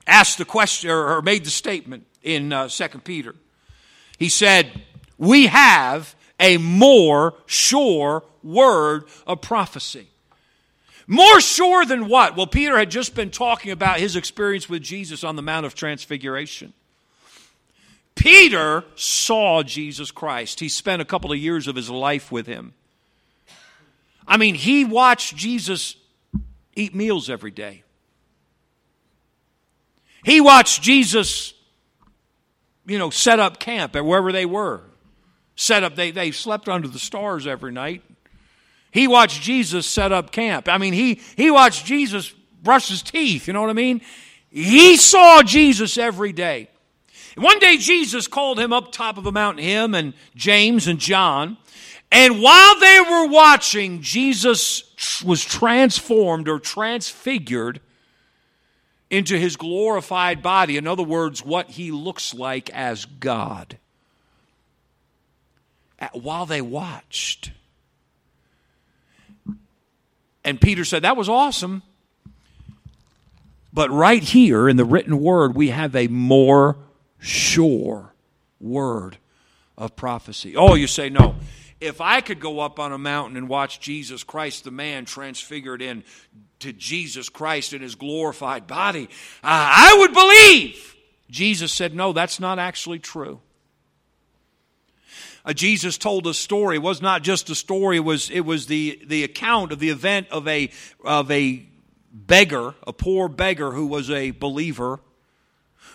asked 0.06 0.38
the 0.38 0.44
question 0.44 0.90
or 0.90 1.20
made 1.22 1.44
the 1.44 1.50
statement 1.50 2.06
in 2.22 2.52
uh, 2.52 2.68
2 2.68 2.88
Peter. 3.00 3.34
He 4.16 4.28
said, 4.28 4.70
We 5.18 5.48
have 5.48 6.14
a 6.38 6.58
more 6.58 7.34
sure 7.46 8.22
word 8.44 9.06
of 9.26 9.40
prophecy. 9.40 10.06
More 11.06 11.40
sure 11.40 11.84
than 11.84 12.08
what? 12.08 12.36
Well, 12.36 12.46
Peter 12.46 12.78
had 12.78 12.90
just 12.90 13.14
been 13.14 13.30
talking 13.30 13.70
about 13.70 13.98
his 13.98 14.16
experience 14.16 14.68
with 14.68 14.82
Jesus 14.82 15.22
on 15.22 15.36
the 15.36 15.42
Mount 15.42 15.66
of 15.66 15.74
Transfiguration. 15.74 16.72
Peter 18.14 18.84
saw 18.94 19.62
Jesus 19.62 20.10
Christ. 20.10 20.60
He 20.60 20.68
spent 20.68 21.02
a 21.02 21.04
couple 21.04 21.32
of 21.32 21.38
years 21.38 21.68
of 21.68 21.76
his 21.76 21.90
life 21.90 22.32
with 22.32 22.46
him. 22.46 22.72
I 24.26 24.36
mean, 24.36 24.54
he 24.54 24.84
watched 24.84 25.36
Jesus 25.36 25.96
eat 26.74 26.94
meals 26.94 27.28
every 27.28 27.50
day. 27.50 27.82
He 30.24 30.40
watched 30.40 30.80
Jesus, 30.80 31.52
you 32.86 32.98
know, 32.98 33.10
set 33.10 33.38
up 33.38 33.58
camp 33.60 33.94
at 33.94 34.06
wherever 34.06 34.32
they 34.32 34.46
were. 34.46 34.80
Set 35.56 35.84
up, 35.84 35.94
they, 35.94 36.10
they 36.10 36.30
slept 36.30 36.68
under 36.68 36.88
the 36.88 36.98
stars 36.98 37.46
every 37.46 37.72
night. 37.72 38.02
He 38.94 39.08
watched 39.08 39.42
Jesus 39.42 39.88
set 39.88 40.12
up 40.12 40.30
camp. 40.30 40.68
I 40.68 40.78
mean, 40.78 40.92
he, 40.92 41.20
he 41.36 41.50
watched 41.50 41.84
Jesus 41.84 42.32
brush 42.62 42.88
his 42.88 43.02
teeth. 43.02 43.48
You 43.48 43.52
know 43.52 43.60
what 43.60 43.68
I 43.68 43.72
mean? 43.72 44.00
He 44.50 44.96
saw 44.96 45.42
Jesus 45.42 45.98
every 45.98 46.32
day. 46.32 46.70
one 47.36 47.58
day, 47.58 47.76
Jesus 47.76 48.28
called 48.28 48.60
him 48.60 48.72
up 48.72 48.92
top 48.92 49.18
of 49.18 49.26
a 49.26 49.32
mountain, 49.32 49.64
him 49.64 49.96
and 49.96 50.14
James 50.36 50.86
and 50.86 51.00
John, 51.00 51.56
And 52.12 52.40
while 52.40 52.78
they 52.78 53.00
were 53.00 53.26
watching, 53.26 54.00
Jesus 54.00 54.84
was 55.24 55.44
transformed 55.44 56.48
or 56.48 56.60
transfigured 56.60 57.80
into 59.10 59.36
his 59.36 59.56
glorified 59.56 60.40
body. 60.40 60.76
In 60.76 60.86
other 60.86 61.02
words, 61.02 61.44
what 61.44 61.70
he 61.70 61.90
looks 61.90 62.32
like 62.32 62.70
as 62.70 63.06
God. 63.06 63.76
While 66.12 66.46
they 66.46 66.60
watched. 66.60 67.50
And 70.44 70.60
Peter 70.60 70.84
said, 70.84 71.02
That 71.02 71.16
was 71.16 71.28
awesome. 71.28 71.82
But 73.72 73.90
right 73.90 74.22
here 74.22 74.68
in 74.68 74.76
the 74.76 74.84
written 74.84 75.20
word, 75.20 75.54
we 75.54 75.70
have 75.70 75.96
a 75.96 76.06
more 76.06 76.76
sure 77.18 78.14
word 78.60 79.18
of 79.76 79.96
prophecy. 79.96 80.56
Oh, 80.56 80.74
you 80.74 80.86
say, 80.86 81.08
No. 81.08 81.34
If 81.80 82.00
I 82.00 82.20
could 82.20 82.40
go 82.40 82.60
up 82.60 82.78
on 82.78 82.92
a 82.92 82.98
mountain 82.98 83.36
and 83.36 83.48
watch 83.48 83.80
Jesus 83.80 84.22
Christ, 84.22 84.64
the 84.64 84.70
man 84.70 85.04
transfigured 85.04 85.82
in 85.82 86.04
to 86.60 86.72
Jesus 86.72 87.28
Christ 87.28 87.72
in 87.72 87.82
his 87.82 87.94
glorified 87.94 88.66
body, 88.66 89.08
I 89.42 89.96
would 89.98 90.14
believe. 90.14 90.94
Jesus 91.30 91.72
said, 91.72 91.94
No, 91.94 92.12
that's 92.12 92.38
not 92.38 92.58
actually 92.58 93.00
true. 93.00 93.40
Uh, 95.44 95.52
Jesus 95.52 95.98
told 95.98 96.26
a 96.26 96.34
story. 96.34 96.76
It 96.76 96.82
was 96.82 97.02
not 97.02 97.22
just 97.22 97.50
a 97.50 97.54
story, 97.54 97.98
it 97.98 98.04
was, 98.04 98.30
it 98.30 98.40
was 98.40 98.66
the, 98.66 99.00
the 99.06 99.24
account 99.24 99.72
of 99.72 99.78
the 99.78 99.90
event 99.90 100.28
of 100.30 100.48
a, 100.48 100.70
of 101.04 101.30
a 101.30 101.66
beggar, 102.12 102.74
a 102.86 102.92
poor 102.92 103.28
beggar 103.28 103.72
who 103.72 103.86
was 103.86 104.10
a 104.10 104.30
believer, 104.30 105.00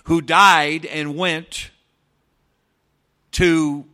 who 0.04 0.22
died 0.22 0.86
and 0.86 1.16
went 1.16 1.72
to 3.32 3.86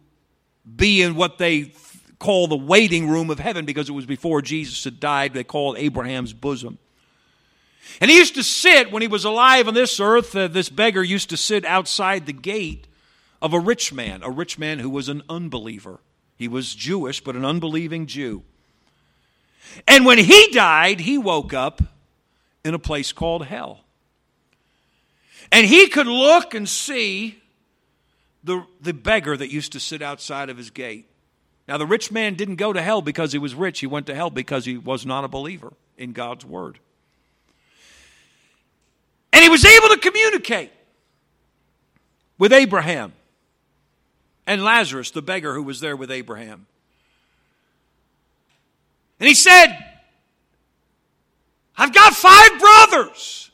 be 0.75 1.01
in 1.01 1.15
what 1.15 1.37
they 1.37 1.71
call 2.19 2.47
the 2.47 2.55
waiting 2.55 3.09
room 3.09 3.29
of 3.29 3.39
heaven 3.39 3.65
because 3.65 3.89
it 3.89 3.93
was 3.93 4.05
before 4.05 4.41
Jesus 4.41 4.83
had 4.83 4.99
died. 4.99 5.33
They 5.33 5.43
called 5.43 5.77
Abraham's 5.77 6.33
bosom. 6.33 6.79
And 8.01 8.09
he 8.09 8.17
used 8.17 8.35
to 8.35 8.43
sit, 8.43 8.91
when 8.91 9.01
he 9.01 9.07
was 9.07 9.25
alive 9.25 9.67
on 9.67 9.73
this 9.73 9.99
earth, 9.99 10.35
uh, 10.35 10.47
this 10.47 10.69
beggar 10.69 11.03
used 11.03 11.29
to 11.29 11.37
sit 11.37 11.63
outside 11.65 12.25
the 12.25 12.33
gate 12.33 12.87
of 13.41 13.53
a 13.53 13.59
rich 13.59 13.93
man, 13.93 14.23
a 14.23 14.29
rich 14.29 14.57
man 14.57 14.79
who 14.79 14.89
was 14.89 15.09
an 15.09 15.21
unbeliever. 15.29 15.99
He 16.37 16.47
was 16.47 16.75
Jewish, 16.75 17.21
but 17.21 17.35
an 17.35 17.45
unbelieving 17.45 18.07
Jew. 18.07 18.43
And 19.87 20.05
when 20.05 20.17
he 20.17 20.49
died, 20.51 21.01
he 21.01 21.17
woke 21.17 21.53
up 21.53 21.81
in 22.63 22.73
a 22.73 22.79
place 22.79 23.11
called 23.11 23.45
hell. 23.45 23.81
And 25.51 25.65
he 25.65 25.87
could 25.87 26.07
look 26.07 26.53
and 26.53 26.67
see 26.67 27.41
the, 28.43 28.65
the 28.81 28.93
beggar 28.93 29.35
that 29.37 29.51
used 29.51 29.73
to 29.73 29.79
sit 29.79 30.01
outside 30.01 30.49
of 30.49 30.57
his 30.57 30.69
gate. 30.69 31.09
Now, 31.67 31.77
the 31.77 31.85
rich 31.85 32.11
man 32.11 32.35
didn't 32.35 32.57
go 32.57 32.73
to 32.73 32.81
hell 32.81 33.01
because 33.01 33.31
he 33.31 33.39
was 33.39 33.55
rich. 33.55 33.79
He 33.79 33.87
went 33.87 34.05
to 34.07 34.15
hell 34.15 34.29
because 34.29 34.65
he 34.65 34.77
was 34.77 35.05
not 35.05 35.23
a 35.23 35.27
believer 35.27 35.73
in 35.97 36.13
God's 36.13 36.45
word. 36.45 36.79
And 39.33 39.43
he 39.43 39.49
was 39.49 39.65
able 39.65 39.89
to 39.89 39.97
communicate 39.97 40.71
with 42.37 42.53
Abraham 42.53 43.13
and 44.47 44.63
Lazarus, 44.63 45.11
the 45.11 45.21
beggar 45.21 45.53
who 45.53 45.63
was 45.63 45.79
there 45.79 45.95
with 45.95 46.11
Abraham. 46.11 46.67
And 49.19 49.27
he 49.27 49.35
said, 49.35 49.67
I've 51.77 51.93
got 51.93 52.13
five 52.13 52.59
brothers. 52.59 53.51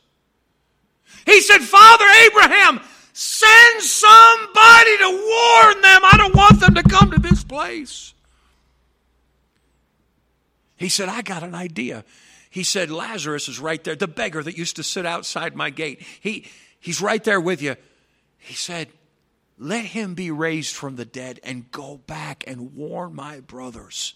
He 1.26 1.40
said, 1.40 1.60
Father 1.60 2.04
Abraham, 2.26 2.80
send 3.12 3.82
somebody 3.82 4.96
to 4.98 5.08
warn 5.08 5.80
them. 5.82 6.00
I 6.04 6.14
don't 6.16 6.34
want 6.34 6.60
them 6.60 6.74
to 6.74 6.82
come 6.82 7.10
to 7.12 7.20
this 7.20 7.44
place. 7.44 8.14
He 10.76 10.88
said, 10.88 11.08
I 11.08 11.22
got 11.22 11.42
an 11.42 11.54
idea. 11.54 12.04
He 12.50 12.64
said, 12.64 12.90
Lazarus 12.90 13.48
is 13.48 13.60
right 13.60 13.82
there, 13.82 13.94
the 13.94 14.08
beggar 14.08 14.42
that 14.42 14.58
used 14.58 14.76
to 14.76 14.82
sit 14.82 15.06
outside 15.06 15.54
my 15.54 15.70
gate. 15.70 16.02
He, 16.20 16.48
he's 16.80 17.00
right 17.00 17.22
there 17.22 17.40
with 17.40 17.62
you. 17.62 17.76
He 18.38 18.54
said, 18.54 18.88
Let 19.62 19.84
him 19.84 20.14
be 20.14 20.32
raised 20.32 20.74
from 20.74 20.96
the 20.96 21.04
dead 21.04 21.38
and 21.44 21.70
go 21.70 22.00
back 22.08 22.42
and 22.48 22.74
warn 22.74 23.14
my 23.14 23.38
brothers 23.38 24.14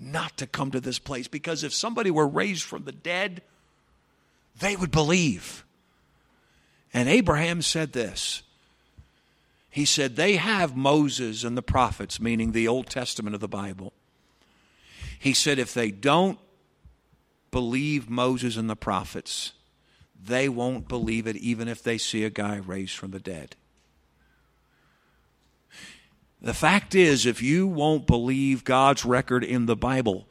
not 0.00 0.36
to 0.38 0.48
come 0.48 0.72
to 0.72 0.80
this 0.80 0.98
place 0.98 1.28
because 1.28 1.62
if 1.62 1.72
somebody 1.72 2.10
were 2.10 2.26
raised 2.26 2.64
from 2.64 2.82
the 2.82 2.90
dead, 2.90 3.42
they 4.58 4.74
would 4.74 4.90
believe. 4.90 5.64
And 6.92 7.08
Abraham 7.08 7.62
said 7.62 7.92
this. 7.92 8.42
He 9.70 9.84
said, 9.84 10.16
They 10.16 10.34
have 10.34 10.74
Moses 10.74 11.44
and 11.44 11.56
the 11.56 11.62
prophets, 11.62 12.20
meaning 12.20 12.50
the 12.50 12.66
Old 12.66 12.88
Testament 12.88 13.36
of 13.36 13.40
the 13.40 13.46
Bible. 13.46 13.92
He 15.20 15.34
said, 15.34 15.60
If 15.60 15.72
they 15.72 15.92
don't 15.92 16.40
believe 17.52 18.10
Moses 18.10 18.56
and 18.56 18.68
the 18.68 18.74
prophets, 18.74 19.52
they 20.20 20.48
won't 20.48 20.88
believe 20.88 21.28
it 21.28 21.36
even 21.36 21.68
if 21.68 21.80
they 21.80 21.96
see 21.96 22.24
a 22.24 22.30
guy 22.30 22.56
raised 22.56 22.96
from 22.96 23.12
the 23.12 23.20
dead. 23.20 23.54
The 26.42 26.54
fact 26.54 26.94
is, 26.94 27.26
if 27.26 27.42
you 27.42 27.66
won't 27.66 28.06
believe 28.06 28.64
God's 28.64 29.04
record 29.04 29.44
in 29.44 29.66
the 29.66 29.76
Bible, 29.76 30.26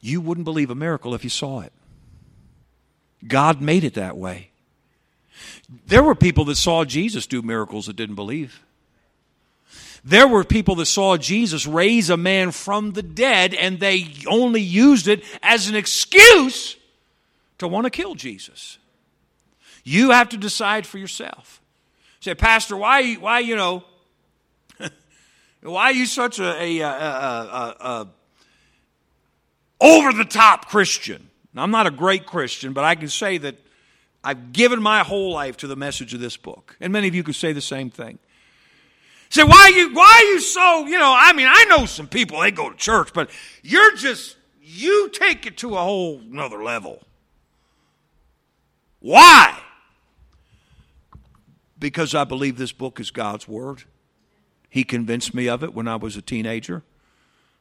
you 0.00 0.20
wouldn't 0.20 0.44
believe 0.44 0.70
a 0.70 0.74
miracle 0.74 1.14
if 1.14 1.24
you 1.24 1.30
saw 1.30 1.60
it. 1.60 1.72
God 3.26 3.60
made 3.60 3.84
it 3.84 3.94
that 3.94 4.16
way. 4.16 4.50
There 5.86 6.02
were 6.02 6.14
people 6.14 6.44
that 6.46 6.56
saw 6.56 6.84
Jesus 6.84 7.26
do 7.26 7.42
miracles 7.42 7.86
that 7.86 7.96
didn't 7.96 8.14
believe. 8.14 8.62
There 10.04 10.28
were 10.28 10.44
people 10.44 10.74
that 10.76 10.86
saw 10.86 11.16
Jesus 11.16 11.66
raise 11.66 12.10
a 12.10 12.16
man 12.16 12.50
from 12.50 12.92
the 12.92 13.02
dead 13.02 13.54
and 13.54 13.80
they 13.80 14.12
only 14.28 14.60
used 14.60 15.08
it 15.08 15.24
as 15.42 15.68
an 15.68 15.74
excuse 15.74 16.76
to 17.58 17.66
want 17.66 17.84
to 17.84 17.90
kill 17.90 18.14
Jesus. 18.14 18.78
You 19.82 20.10
have 20.10 20.28
to 20.30 20.36
decide 20.36 20.86
for 20.86 20.98
yourself. 20.98 21.62
Say, 22.20 22.34
Pastor, 22.34 22.76
why, 22.76 23.14
why 23.14 23.38
you 23.40 23.56
know, 23.56 23.84
why 25.72 25.84
are 25.84 25.92
you 25.92 26.06
such 26.06 26.38
a, 26.38 26.44
a, 26.44 26.80
a, 26.82 27.76
a 27.80 28.08
over 29.80 30.12
the 30.12 30.24
top 30.24 30.68
Christian? 30.68 31.30
Now, 31.54 31.62
I'm 31.62 31.70
not 31.70 31.86
a 31.86 31.90
great 31.90 32.26
Christian, 32.26 32.72
but 32.72 32.84
I 32.84 32.94
can 32.94 33.08
say 33.08 33.38
that 33.38 33.56
I've 34.22 34.52
given 34.52 34.82
my 34.82 35.00
whole 35.00 35.32
life 35.32 35.56
to 35.58 35.66
the 35.66 35.76
message 35.76 36.14
of 36.14 36.20
this 36.20 36.36
book. 36.36 36.76
And 36.80 36.92
many 36.92 37.08
of 37.08 37.14
you 37.14 37.22
could 37.22 37.34
say 37.34 37.52
the 37.52 37.60
same 37.60 37.90
thing. 37.90 38.18
Say, 39.28 39.44
why 39.44 39.56
are 39.56 39.70
you, 39.70 39.94
why 39.94 40.22
are 40.22 40.32
you 40.32 40.40
so, 40.40 40.86
you 40.86 40.98
know, 40.98 41.14
I 41.16 41.32
mean, 41.32 41.48
I 41.50 41.64
know 41.64 41.86
some 41.86 42.08
people, 42.08 42.40
they 42.40 42.50
go 42.50 42.70
to 42.70 42.76
church, 42.76 43.12
but 43.12 43.30
you're 43.62 43.94
just, 43.96 44.36
you 44.62 45.10
take 45.10 45.46
it 45.46 45.58
to 45.58 45.76
a 45.76 45.80
whole 45.80 46.20
another 46.20 46.62
level. 46.62 47.02
Why? 49.00 49.58
Because 51.78 52.14
I 52.14 52.24
believe 52.24 52.56
this 52.56 52.72
book 52.72 53.00
is 53.00 53.10
God's 53.10 53.46
Word. 53.46 53.84
He 54.74 54.82
convinced 54.82 55.34
me 55.34 55.48
of 55.48 55.62
it 55.62 55.72
when 55.72 55.86
I 55.86 55.94
was 55.94 56.16
a 56.16 56.20
teenager. 56.20 56.82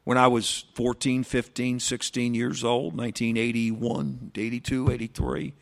When 0.03 0.17
I 0.17 0.25
was 0.25 0.65
14, 0.73 1.23
15, 1.23 1.79
16 1.79 2.33
years 2.33 2.63
old, 2.63 2.97
1981, 2.97 4.31
82, 4.33 4.89
83 4.89 5.53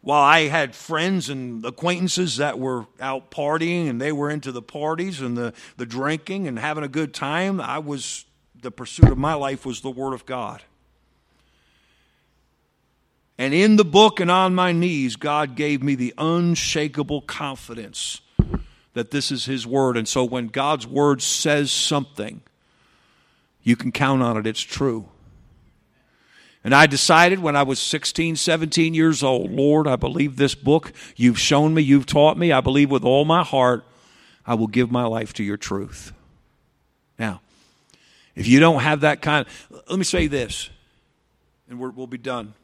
while 0.00 0.20
I 0.20 0.48
had 0.48 0.74
friends 0.74 1.28
and 1.28 1.64
acquaintances 1.64 2.38
that 2.38 2.58
were 2.58 2.86
out 3.00 3.30
partying 3.30 3.88
and 3.88 4.00
they 4.00 4.10
were 4.10 4.30
into 4.30 4.50
the 4.50 4.60
parties 4.60 5.20
and 5.20 5.36
the, 5.36 5.54
the 5.76 5.86
drinking 5.86 6.48
and 6.48 6.58
having 6.58 6.82
a 6.82 6.88
good 6.88 7.14
time, 7.14 7.60
I 7.60 7.78
was 7.78 8.24
the 8.60 8.72
pursuit 8.72 9.10
of 9.10 9.18
my 9.18 9.34
life 9.34 9.64
was 9.64 9.80
the 9.80 9.92
Word 9.92 10.12
of 10.12 10.26
God. 10.26 10.60
And 13.38 13.54
in 13.54 13.76
the 13.76 13.84
book 13.84 14.18
and 14.18 14.28
on 14.28 14.56
my 14.56 14.72
knees, 14.72 15.14
God 15.14 15.54
gave 15.54 15.84
me 15.84 15.94
the 15.94 16.12
unshakable 16.18 17.20
confidence 17.22 18.22
that 18.94 19.10
this 19.10 19.30
is 19.30 19.44
His 19.46 19.66
Word. 19.66 19.96
And 19.96 20.06
so 20.06 20.24
when 20.24 20.48
God's 20.48 20.86
Word 20.86 21.22
says 21.22 21.70
something, 21.70 22.42
you 23.62 23.76
can 23.76 23.92
count 23.92 24.22
on 24.22 24.36
it, 24.36 24.46
it's 24.46 24.60
true. 24.60 25.08
And 26.64 26.74
I 26.74 26.86
decided 26.86 27.40
when 27.40 27.56
I 27.56 27.64
was 27.64 27.80
16, 27.80 28.36
17 28.36 28.94
years 28.94 29.22
old, 29.22 29.50
Lord, 29.50 29.88
I 29.88 29.96
believe 29.96 30.36
this 30.36 30.54
book. 30.54 30.92
You've 31.16 31.38
shown 31.38 31.74
me, 31.74 31.82
you've 31.82 32.06
taught 32.06 32.38
me. 32.38 32.52
I 32.52 32.60
believe 32.60 32.90
with 32.90 33.04
all 33.04 33.24
my 33.24 33.42
heart, 33.42 33.84
I 34.46 34.54
will 34.54 34.68
give 34.68 34.90
my 34.90 35.04
life 35.04 35.32
to 35.34 35.44
your 35.44 35.56
truth. 35.56 36.12
Now, 37.18 37.40
if 38.36 38.46
you 38.46 38.60
don't 38.60 38.80
have 38.80 39.00
that 39.00 39.22
kind, 39.22 39.46
let 39.70 39.98
me 39.98 40.04
say 40.04 40.28
this, 40.28 40.70
and 41.68 41.80
we 41.80 41.88
will 41.90 42.06
be 42.06 42.18
done. 42.18 42.54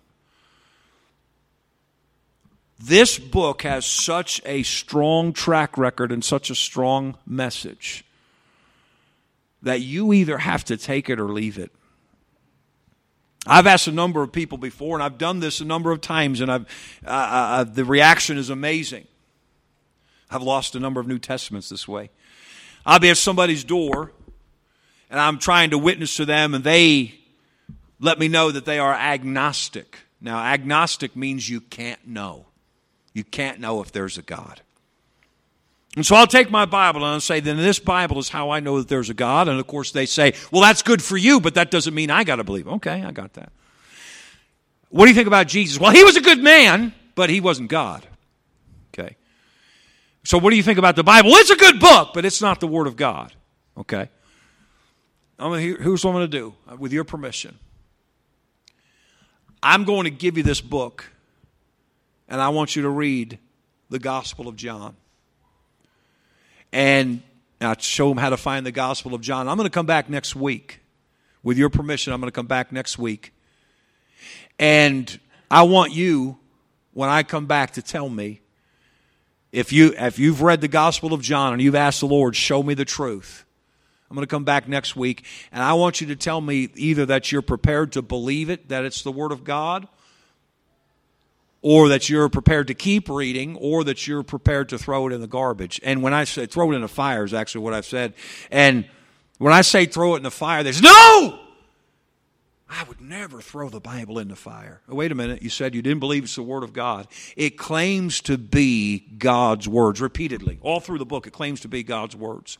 This 2.79 3.19
book 3.19 3.62
has 3.62 3.85
such 3.85 4.41
a 4.45 4.62
strong 4.62 5.33
track 5.33 5.77
record 5.77 6.12
and 6.12 6.25
such 6.25 6.49
a 6.49 6.55
strong 6.55 7.17
message 7.27 8.05
that 9.62 9.81
you 9.81 10.12
either 10.12 10.38
have 10.38 10.64
to 10.67 10.77
take 10.77 11.11
it 11.11 11.19
or 11.19 11.29
leave 11.29 11.59
it. 11.59 11.73
I've 13.47 13.67
asked 13.67 13.88
a 13.88 13.93
number 13.93 14.23
of 14.23 14.31
people 14.31 14.59
before, 14.59 14.95
and 14.95 15.03
I've 15.03 15.19
done 15.19 15.41
this 15.41 15.61
a 15.61 15.64
number 15.64 15.91
of 15.91 16.01
times, 16.01 16.41
and 16.41 16.53
I've, 16.53 16.67
uh, 17.05 17.11
uh, 17.11 17.12
uh, 17.12 17.64
the 17.64 17.85
reaction 17.85 18.37
is 18.37 18.51
amazing. 18.51 19.07
I've 20.31 20.43
lost 20.43 20.75
a 20.75 20.81
number 20.81 21.01
of 21.01 21.07
New 21.07 21.19
Testaments 21.19 21.69
this 21.69 21.88
way. 21.88 22.11
I'll 22.85 22.99
be 23.01 23.11
at 23.11 23.17
somebody's 23.17 23.64
door, 23.64 24.12
and 25.11 25.19
I'm 25.19 25.38
trying 25.38 25.71
to 25.71 25.79
witness 25.79 26.17
to 26.17 26.27
them, 26.27 26.55
and 26.55 26.62
they 26.62 27.14
let 27.99 28.19
me 28.19 28.29
know 28.29 28.51
that 28.53 28.67
they 28.67 28.79
are 28.79 28.93
agnostic. 28.93 29.99
Now, 30.21 30.38
agnostic 30.38 31.17
means 31.17 31.49
you 31.49 31.61
can't 31.61 32.07
know. 32.07 32.48
You 33.12 33.25
can't 33.25 33.61
know 33.61 33.81
if 33.81 33.92
there's 33.92 34.18
a 34.18 34.23
God. 34.23 34.61
And 35.97 36.07
so 36.07 36.14
I'll 36.14 36.27
take 36.27 36.51
my 36.51 36.64
Bible 36.64 37.01
and 37.01 37.14
I'll 37.14 37.21
say, 37.21 37.40
then 37.40 37.57
this 37.57 37.79
Bible 37.79 38.18
is 38.18 38.29
how 38.29 38.51
I 38.51 38.61
know 38.61 38.79
that 38.79 38.88
there's 38.88 39.11
a 39.11 39.14
God. 39.14 39.49
And 39.49 39.59
of 39.59 39.66
course, 39.66 39.90
they 39.90 40.07
say, 40.07 40.35
well, 40.53 40.62
that's 40.62 40.83
good 40.83 41.03
for 41.03 41.16
you, 41.16 41.40
but 41.40 41.55
that 41.55 41.71
doesn't 41.71 41.94
mean 41.94 42.11
I 42.11 42.25
got 42.25 42.37
to 42.37 42.44
believe. 42.44 42.68
Okay, 42.68 43.03
I 43.03 43.11
got 43.11 43.33
that. 43.33 43.51
What 44.90 45.07
do 45.07 45.11
you 45.11 45.14
think 45.14 45.27
about 45.27 45.49
Jesus? 45.49 45.81
Well, 45.81 45.90
he 45.90 46.05
was 46.05 46.16
a 46.16 46.21
good 46.21 46.38
man, 46.38 46.94
but 47.14 47.31
he 47.31 47.40
wasn't 47.40 47.68
God. 47.68 48.07
Okay. 48.94 49.16
So 50.25 50.38
what 50.38 50.51
do 50.51 50.57
you 50.57 50.62
think 50.62 50.79
about 50.79 50.94
the 50.94 51.03
Bible? 51.03 51.31
It's 51.33 51.51
a 51.51 51.57
good 51.57 51.81
book, 51.81 52.11
but 52.14 52.25
it's 52.25 52.40
not 52.40 52.61
the 52.61 52.68
Word 52.68 52.87
of 52.87 52.97
God. 52.97 53.33
Okay. 53.77 54.09
I'm 55.38 55.51
gonna, 55.51 55.61
here's 55.61 56.05
what 56.05 56.11
I'm 56.11 56.16
going 56.16 56.31
to 56.31 56.38
do, 56.38 56.55
uh, 56.71 56.77
with 56.77 56.92
your 56.92 57.05
permission. 57.05 57.59
I'm 59.62 59.85
going 59.85 60.05
to 60.05 60.11
give 60.11 60.37
you 60.37 60.42
this 60.42 60.61
book, 60.61 61.11
and 62.29 62.41
I 62.41 62.51
want 62.51 62.77
you 62.77 62.83
to 62.83 62.88
read 62.88 63.38
the 63.91 63.99
Gospel 63.99 64.49
of 64.49 64.57
John. 64.57 64.97
And 66.73 67.23
I 67.61 67.75
show 67.79 68.09
them 68.09 68.19
how 68.19 68.31
to 68.31 68.37
find 68.37 68.64
the 68.67 68.73
Gospel 68.73 69.14
of 69.14 69.21
John. 69.21 69.49
I'm 69.49 69.57
going 69.57 69.67
to 69.67 69.75
come 69.75 69.87
back 69.87 70.09
next 70.09 70.37
week. 70.37 70.81
With 71.43 71.57
your 71.57 71.71
permission, 71.71 72.12
I'm 72.12 72.21
going 72.21 72.29
to 72.29 72.35
come 72.35 72.47
back 72.47 72.73
next 72.73 72.99
week. 72.99 73.33
And 74.59 75.19
I 75.51 75.62
want 75.62 75.93
you, 75.95 76.38
when 76.93 77.09
I 77.09 77.23
come 77.23 77.47
back, 77.47 77.73
to 77.73 77.83
tell 77.83 78.09
me 78.09 78.41
if 79.53 79.73
you 79.73 79.95
if 79.97 80.19
you've 80.19 80.43
read 80.43 80.61
the 80.61 80.69
Gospel 80.69 81.14
of 81.14 81.23
John 81.23 81.53
and 81.53 81.62
you've 81.62 81.75
asked 81.75 82.01
the 82.01 82.07
Lord, 82.07 82.37
show 82.37 82.62
me 82.62 82.75
the 82.75 82.85
truth. 82.85 83.45
I'm 84.11 84.14
going 84.14 84.27
to 84.27 84.31
come 84.31 84.45
back 84.45 84.67
next 84.69 84.97
week, 84.97 85.25
and 85.53 85.62
I 85.62 85.75
want 85.75 86.01
you 86.01 86.07
to 86.09 86.17
tell 86.17 86.41
me 86.41 86.71
either 86.75 87.07
that 87.07 87.31
you're 87.31 87.43
prepared 87.43 87.93
to 87.93 88.03
believe 88.03 88.49
it, 88.49 88.69
that 88.71 88.85
it's 88.85 89.03
the 89.03 89.12
Word 89.12 89.33
of 89.33 89.45
God, 89.45 89.87
or 91.61 91.88
that 91.88 92.09
you're 92.09 92.29
prepared 92.29 92.68
to 92.68 92.75
keep 92.75 93.09
reading, 93.09 93.57
or 93.57 93.85
that 93.85 94.07
you're 94.07 94.23
prepared 94.23 94.68
to 94.68 94.79
throw 94.79 95.09
it 95.09 95.12
in 95.12 95.21
the 95.21 95.27
garbage. 95.27 95.81
And 95.83 96.03
when 96.03 96.14
I 96.14 96.25
say 96.25 96.47
throw 96.47 96.71
it 96.73 96.77
in 96.77 96.83
the 96.83 96.88
fire 96.88 97.25
is 97.25 97.35
actually 97.35 97.62
what 97.62 97.75
I've 97.75 97.87
said. 97.87 98.14
And 98.51 98.88
when 99.38 99.53
I 99.53 99.62
say 99.62 99.87
throw 99.87 100.14
it 100.14 100.18
in 100.18 100.23
the 100.23 100.31
fire, 100.31 100.62
there's 100.62 100.83
no! 100.83 101.40
I 102.71 102.85
would 102.85 103.01
never 103.01 103.40
throw 103.40 103.71
the 103.71 103.81
Bible 103.81 104.18
in 104.18 104.29
the 104.29 104.37
fire. 104.37 104.83
Oh, 104.88 104.94
wait 104.94 105.11
a 105.11 105.14
minute. 105.14 105.42
You 105.42 105.49
said 105.49 105.75
you 105.75 105.81
didn't 105.81 106.01
believe 106.01 106.25
it's 106.25 106.35
the 106.35 106.42
Word 106.42 106.62
of 106.62 106.75
God. 106.75 107.09
It 107.35 107.57
claims 107.57 108.21
to 108.23 108.37
be 108.37 108.99
God's 108.99 109.66
words 109.66 110.03
repeatedly. 110.03 110.59
All 110.61 110.79
through 110.79 110.99
the 110.99 111.07
book, 111.07 111.27
it 111.27 111.33
claims 111.33 111.61
to 111.61 111.68
be 111.68 111.83
God's 111.83 112.14
words. 112.14 112.59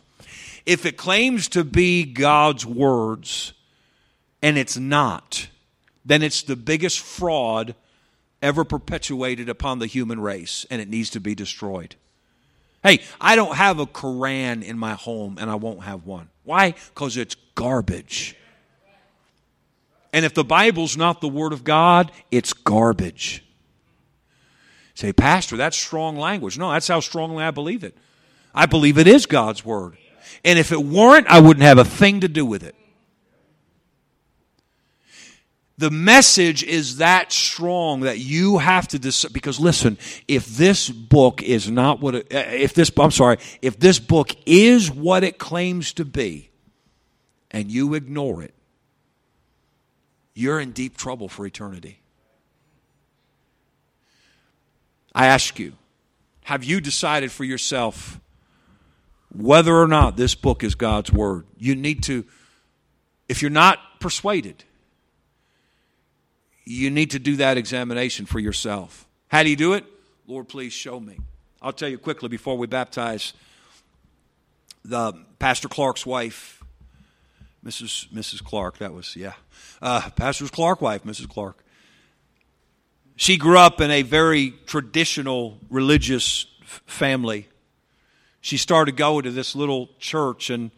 If 0.65 0.87
it 0.87 0.97
claims 0.97 1.49
to 1.49 1.63
be 1.63 2.05
God's 2.05 2.65
words 2.65 3.53
and 4.41 4.57
it's 4.57 4.79
not, 4.79 5.49
then 6.07 6.23
it's 6.23 6.43
the 6.43 6.57
biggest 6.57 7.01
fraud 7.01 7.75
ever 8.43 8.65
perpetuated 8.65 9.49
upon 9.49 9.79
the 9.79 9.87
human 9.87 10.21
race 10.21 10.67
and 10.71 10.81
it 10.81 10.89
needs 10.89 11.11
to 11.11 11.21
be 11.21 11.35
destroyed. 11.35 11.97
Hey, 12.83 13.01
I 13.21 13.37
don't 13.37 13.57
have 13.57 13.79
a 13.81 13.87
Koran 13.87 14.63
in 14.63 14.79
my 14.79 14.95
home 14.95 15.37
and 15.41 15.51
I 15.51 15.57
won't 15.57 15.83
have 15.83 16.07
one. 16.07 16.29
Why? 16.45 16.75
Because 16.95 17.17
it's 17.17 17.35
garbage. 17.55 18.37
And 20.13 20.25
if 20.25 20.35
the 20.35 20.45
Bible's 20.45 20.97
not 20.97 21.21
the 21.21 21.29
Word 21.29 21.53
of 21.53 21.65
God, 21.65 22.13
it's 22.31 22.53
garbage. 22.53 23.45
Say, 24.95 25.13
Pastor, 25.13 25.57
that's 25.57 25.77
strong 25.77 26.17
language. 26.17 26.59
No, 26.59 26.73
that's 26.73 26.89
how 26.89 27.01
strongly 27.01 27.45
I 27.45 27.51
believe 27.51 27.85
it. 27.85 27.97
I 28.55 28.67
believe 28.67 28.99
it 28.99 29.07
is 29.07 29.27
God's 29.27 29.65
Word. 29.65 29.97
And 30.45 30.59
if 30.59 30.73
it 30.73 30.83
weren't, 30.83 31.27
I 31.27 31.41
wouldn't 31.41 31.65
have 31.65 31.79
a 31.79 31.85
thing 31.85 32.21
to 32.21 32.29
do 32.29 32.45
with 32.47 32.63
it. 32.63 32.75
The 35.79 35.91
message 35.93 36.65
is 36.65 36.97
that 36.97 37.31
strong 37.31 38.01
that 38.01 38.19
you 38.19 38.59
have 38.59 38.89
to 38.89 38.99
decide. 38.99 39.33
Because 39.33 39.61
listen, 39.61 39.97
if 40.27 40.47
this 40.47 40.91
book 40.91 41.41
is 41.41 41.71
not 41.71 42.01
what 42.01 42.17
it, 42.17 42.27
eh, 42.33 42.57
if 42.57 42.75
this, 42.75 42.91
I'm 42.99 43.13
sorry, 43.13 43.39
if 43.63 43.79
this 43.79 44.01
book 44.01 44.35
is 44.45 44.91
what 44.91 45.23
it 45.23 45.39
claims 45.39 45.93
to 45.95 46.05
be, 46.05 46.51
and 47.53 47.71
you 47.71 47.95
ignore 47.95 48.43
it, 48.43 48.55
you're 50.35 50.59
in 50.59 50.73
deep 50.73 50.97
trouble 50.97 51.29
for 51.29 51.47
eternity. 51.47 52.01
I 55.15 55.27
ask 55.27 55.61
you, 55.61 55.75
have 56.43 56.65
you 56.65 56.81
decided 56.81 57.31
for 57.31 57.45
yourself 57.45 58.21
whether 59.33 59.77
or 59.77 59.87
not 59.87 60.17
this 60.17 60.35
book 60.35 60.65
is 60.65 60.75
God's 60.75 61.13
Word? 61.13 61.47
You 61.57 61.77
need 61.77 62.03
to, 62.05 62.25
if 63.29 63.43
you're 63.43 63.51
not 63.51 63.79
persuaded, 64.01 64.65
you 66.69 66.91
need 66.91 67.13
to 67.13 67.19
do 67.19 67.37
that 67.37 67.57
examination 67.57 68.27
for 68.27 68.39
yourself. 68.39 69.07
How 69.29 69.43
do 69.43 69.51
you 69.51 69.57
do 69.57 69.73
it? 69.73 69.85
Lord, 70.27 70.49
please 70.49 70.73
show 70.73 71.01
me. 71.01 71.19
I'll 71.63 71.73
tell 71.73 71.89
you 71.89 71.99
quickly 71.99 72.29
before 72.29 72.57
we 72.59 72.67
baptize 72.67 73.33
the 74.85 75.13
Pastor 75.39 75.69
Clark's 75.69 76.05
wife 76.05 76.59
Mrs. 77.65 78.09
Mrs. 78.09 78.43
Clark. 78.43 78.79
That 78.79 78.93
was 78.93 79.17
yeah, 79.17 79.35
uh, 79.83 80.09
Pastor's 80.11 80.51
Clark 80.51 80.81
wife, 80.81 81.05
Mrs. 81.05 81.29
Clark. 81.29 81.65
She 83.17 83.37
grew 83.37 83.59
up 83.59 83.81
in 83.81 83.91
a 83.91 84.03
very 84.03 84.55
traditional 84.67 85.59
religious 85.69 86.47
family. 86.87 87.49
She 88.41 88.57
started 88.57 88.97
going 88.97 89.25
to 89.25 89.31
this 89.31 89.57
little 89.57 89.91
church, 89.99 90.51
and 90.51 90.71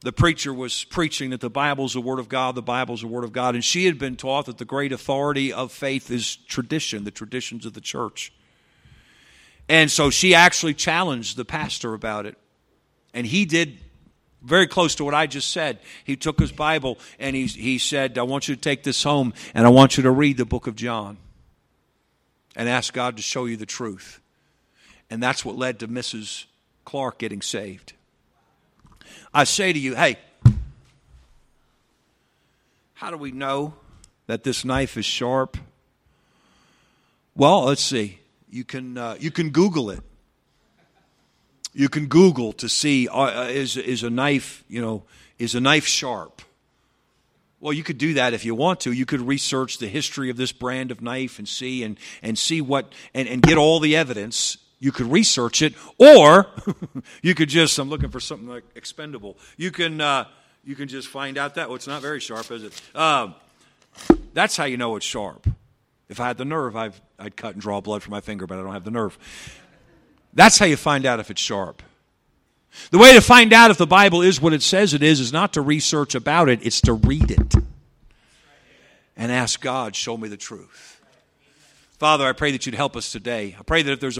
the 0.00 0.12
preacher 0.12 0.54
was 0.54 0.84
preaching 0.84 1.30
that 1.30 1.40
the 1.40 1.50
Bible's 1.50 1.94
the 1.94 2.00
Word 2.00 2.20
of 2.20 2.28
God, 2.28 2.54
the 2.54 2.62
Bible's 2.62 3.00
the 3.00 3.08
Word 3.08 3.24
of 3.24 3.32
God, 3.32 3.54
and 3.54 3.64
she 3.64 3.86
had 3.86 3.98
been 3.98 4.16
taught 4.16 4.46
that 4.46 4.58
the 4.58 4.64
great 4.64 4.92
authority 4.92 5.52
of 5.52 5.72
faith 5.72 6.10
is 6.10 6.36
tradition, 6.36 7.04
the 7.04 7.10
traditions 7.10 7.66
of 7.66 7.74
the 7.74 7.80
church. 7.80 8.32
And 9.68 9.90
so 9.90 10.08
she 10.10 10.34
actually 10.34 10.74
challenged 10.74 11.36
the 11.36 11.44
pastor 11.44 11.94
about 11.94 12.26
it. 12.26 12.38
And 13.12 13.26
he 13.26 13.44
did 13.44 13.78
very 14.42 14.66
close 14.66 14.94
to 14.96 15.04
what 15.04 15.14
I 15.14 15.26
just 15.26 15.50
said. 15.50 15.80
He 16.04 16.16
took 16.16 16.38
his 16.38 16.52
Bible 16.52 16.98
and 17.18 17.34
he, 17.34 17.46
he 17.46 17.78
said, 17.78 18.18
I 18.18 18.22
want 18.22 18.48
you 18.48 18.54
to 18.54 18.60
take 18.60 18.84
this 18.84 19.02
home 19.02 19.34
and 19.52 19.66
I 19.66 19.70
want 19.70 19.96
you 19.96 20.04
to 20.04 20.10
read 20.10 20.36
the 20.36 20.44
book 20.44 20.66
of 20.66 20.76
John 20.76 21.18
and 22.56 22.68
ask 22.68 22.94
God 22.94 23.16
to 23.16 23.22
show 23.22 23.44
you 23.46 23.56
the 23.56 23.66
truth. 23.66 24.20
And 25.10 25.22
that's 25.22 25.44
what 25.44 25.56
led 25.56 25.80
to 25.80 25.88
Mrs. 25.88 26.44
Clark 26.84 27.18
getting 27.18 27.42
saved. 27.42 27.94
I 29.32 29.44
say 29.44 29.72
to 29.72 29.78
you, 29.78 29.94
hey, 29.94 30.16
how 32.94 33.10
do 33.10 33.16
we 33.16 33.30
know 33.30 33.74
that 34.26 34.44
this 34.44 34.64
knife 34.64 34.96
is 34.96 35.04
sharp? 35.04 35.56
Well, 37.36 37.64
let's 37.64 37.82
see. 37.82 38.18
You 38.50 38.64
can, 38.64 38.98
uh, 38.98 39.16
you 39.20 39.30
can 39.30 39.50
Google 39.50 39.90
it. 39.90 40.00
You 41.74 41.88
can 41.88 42.06
Google 42.06 42.52
to 42.54 42.68
see 42.68 43.06
uh, 43.08 43.44
uh, 43.44 43.48
is 43.48 43.76
is 43.76 44.02
a 44.02 44.10
knife 44.10 44.64
you 44.68 44.80
know 44.80 45.04
is 45.38 45.54
a 45.54 45.60
knife 45.60 45.86
sharp. 45.86 46.42
Well, 47.60 47.72
you 47.72 47.84
could 47.84 47.98
do 47.98 48.14
that 48.14 48.34
if 48.34 48.44
you 48.44 48.54
want 48.54 48.80
to. 48.80 48.92
You 48.92 49.06
could 49.06 49.20
research 49.20 49.78
the 49.78 49.88
history 49.88 50.30
of 50.30 50.36
this 50.36 50.50
brand 50.50 50.90
of 50.90 51.02
knife 51.02 51.38
and 51.38 51.48
see 51.48 51.84
and 51.84 51.98
and 52.22 52.38
see 52.38 52.60
what 52.60 52.92
and, 53.14 53.28
and 53.28 53.42
get 53.42 53.58
all 53.58 53.80
the 53.80 53.94
evidence. 53.94 54.58
You 54.80 54.92
could 54.92 55.10
research 55.10 55.62
it, 55.62 55.74
or 55.98 56.46
you 57.22 57.34
could 57.34 57.48
just 57.48 57.78
I'm 57.78 57.88
looking 57.88 58.10
for 58.10 58.20
something 58.20 58.48
like 58.48 58.64
expendable. 58.74 59.36
You 59.56 59.70
can 59.70 60.00
uh, 60.00 60.26
you 60.64 60.76
can 60.76 60.88
just 60.88 61.08
find 61.08 61.36
out 61.36 61.56
that 61.56 61.68
well, 61.68 61.76
it's 61.76 61.86
not 61.86 62.02
very 62.02 62.20
sharp, 62.20 62.50
is 62.50 62.62
it? 62.62 62.80
Uh, 62.94 63.32
that's 64.34 64.56
how 64.56 64.64
you 64.64 64.76
know 64.76 64.96
it's 64.96 65.06
sharp. 65.06 65.48
If 66.08 66.20
I 66.20 66.26
had 66.26 66.38
the 66.38 66.44
nerve, 66.44 66.76
I've, 66.76 67.00
I'd 67.18 67.36
cut 67.36 67.52
and 67.54 67.60
draw 67.60 67.80
blood 67.80 68.02
from 68.02 68.12
my 68.12 68.20
finger, 68.20 68.46
but 68.46 68.58
I 68.58 68.62
don't 68.62 68.72
have 68.72 68.84
the 68.84 68.90
nerve. 68.90 69.18
That's 70.32 70.58
how 70.58 70.66
you 70.66 70.76
find 70.76 71.04
out 71.04 71.20
if 71.20 71.30
it's 71.30 71.40
sharp. 71.40 71.82
The 72.90 72.98
way 72.98 73.14
to 73.14 73.20
find 73.20 73.52
out 73.52 73.70
if 73.70 73.78
the 73.78 73.86
Bible 73.86 74.22
is 74.22 74.40
what 74.40 74.52
it 74.52 74.62
says 74.62 74.94
it 74.94 75.02
is 75.02 75.20
is 75.20 75.32
not 75.32 75.54
to 75.54 75.60
research 75.60 76.14
about 76.14 76.48
it, 76.48 76.64
it's 76.64 76.80
to 76.82 76.92
read 76.92 77.30
it 77.30 77.54
and 79.16 79.32
ask 79.32 79.60
God, 79.60 79.96
show 79.96 80.16
me 80.16 80.28
the 80.28 80.36
truth. 80.36 81.00
Father, 81.98 82.26
I 82.26 82.32
pray 82.32 82.52
that 82.52 82.64
you'd 82.64 82.76
help 82.76 82.96
us 82.96 83.10
today. 83.10 83.56
I 83.58 83.62
pray 83.64 83.82
that 83.82 83.90
if 83.90 84.00
there's 84.00 84.18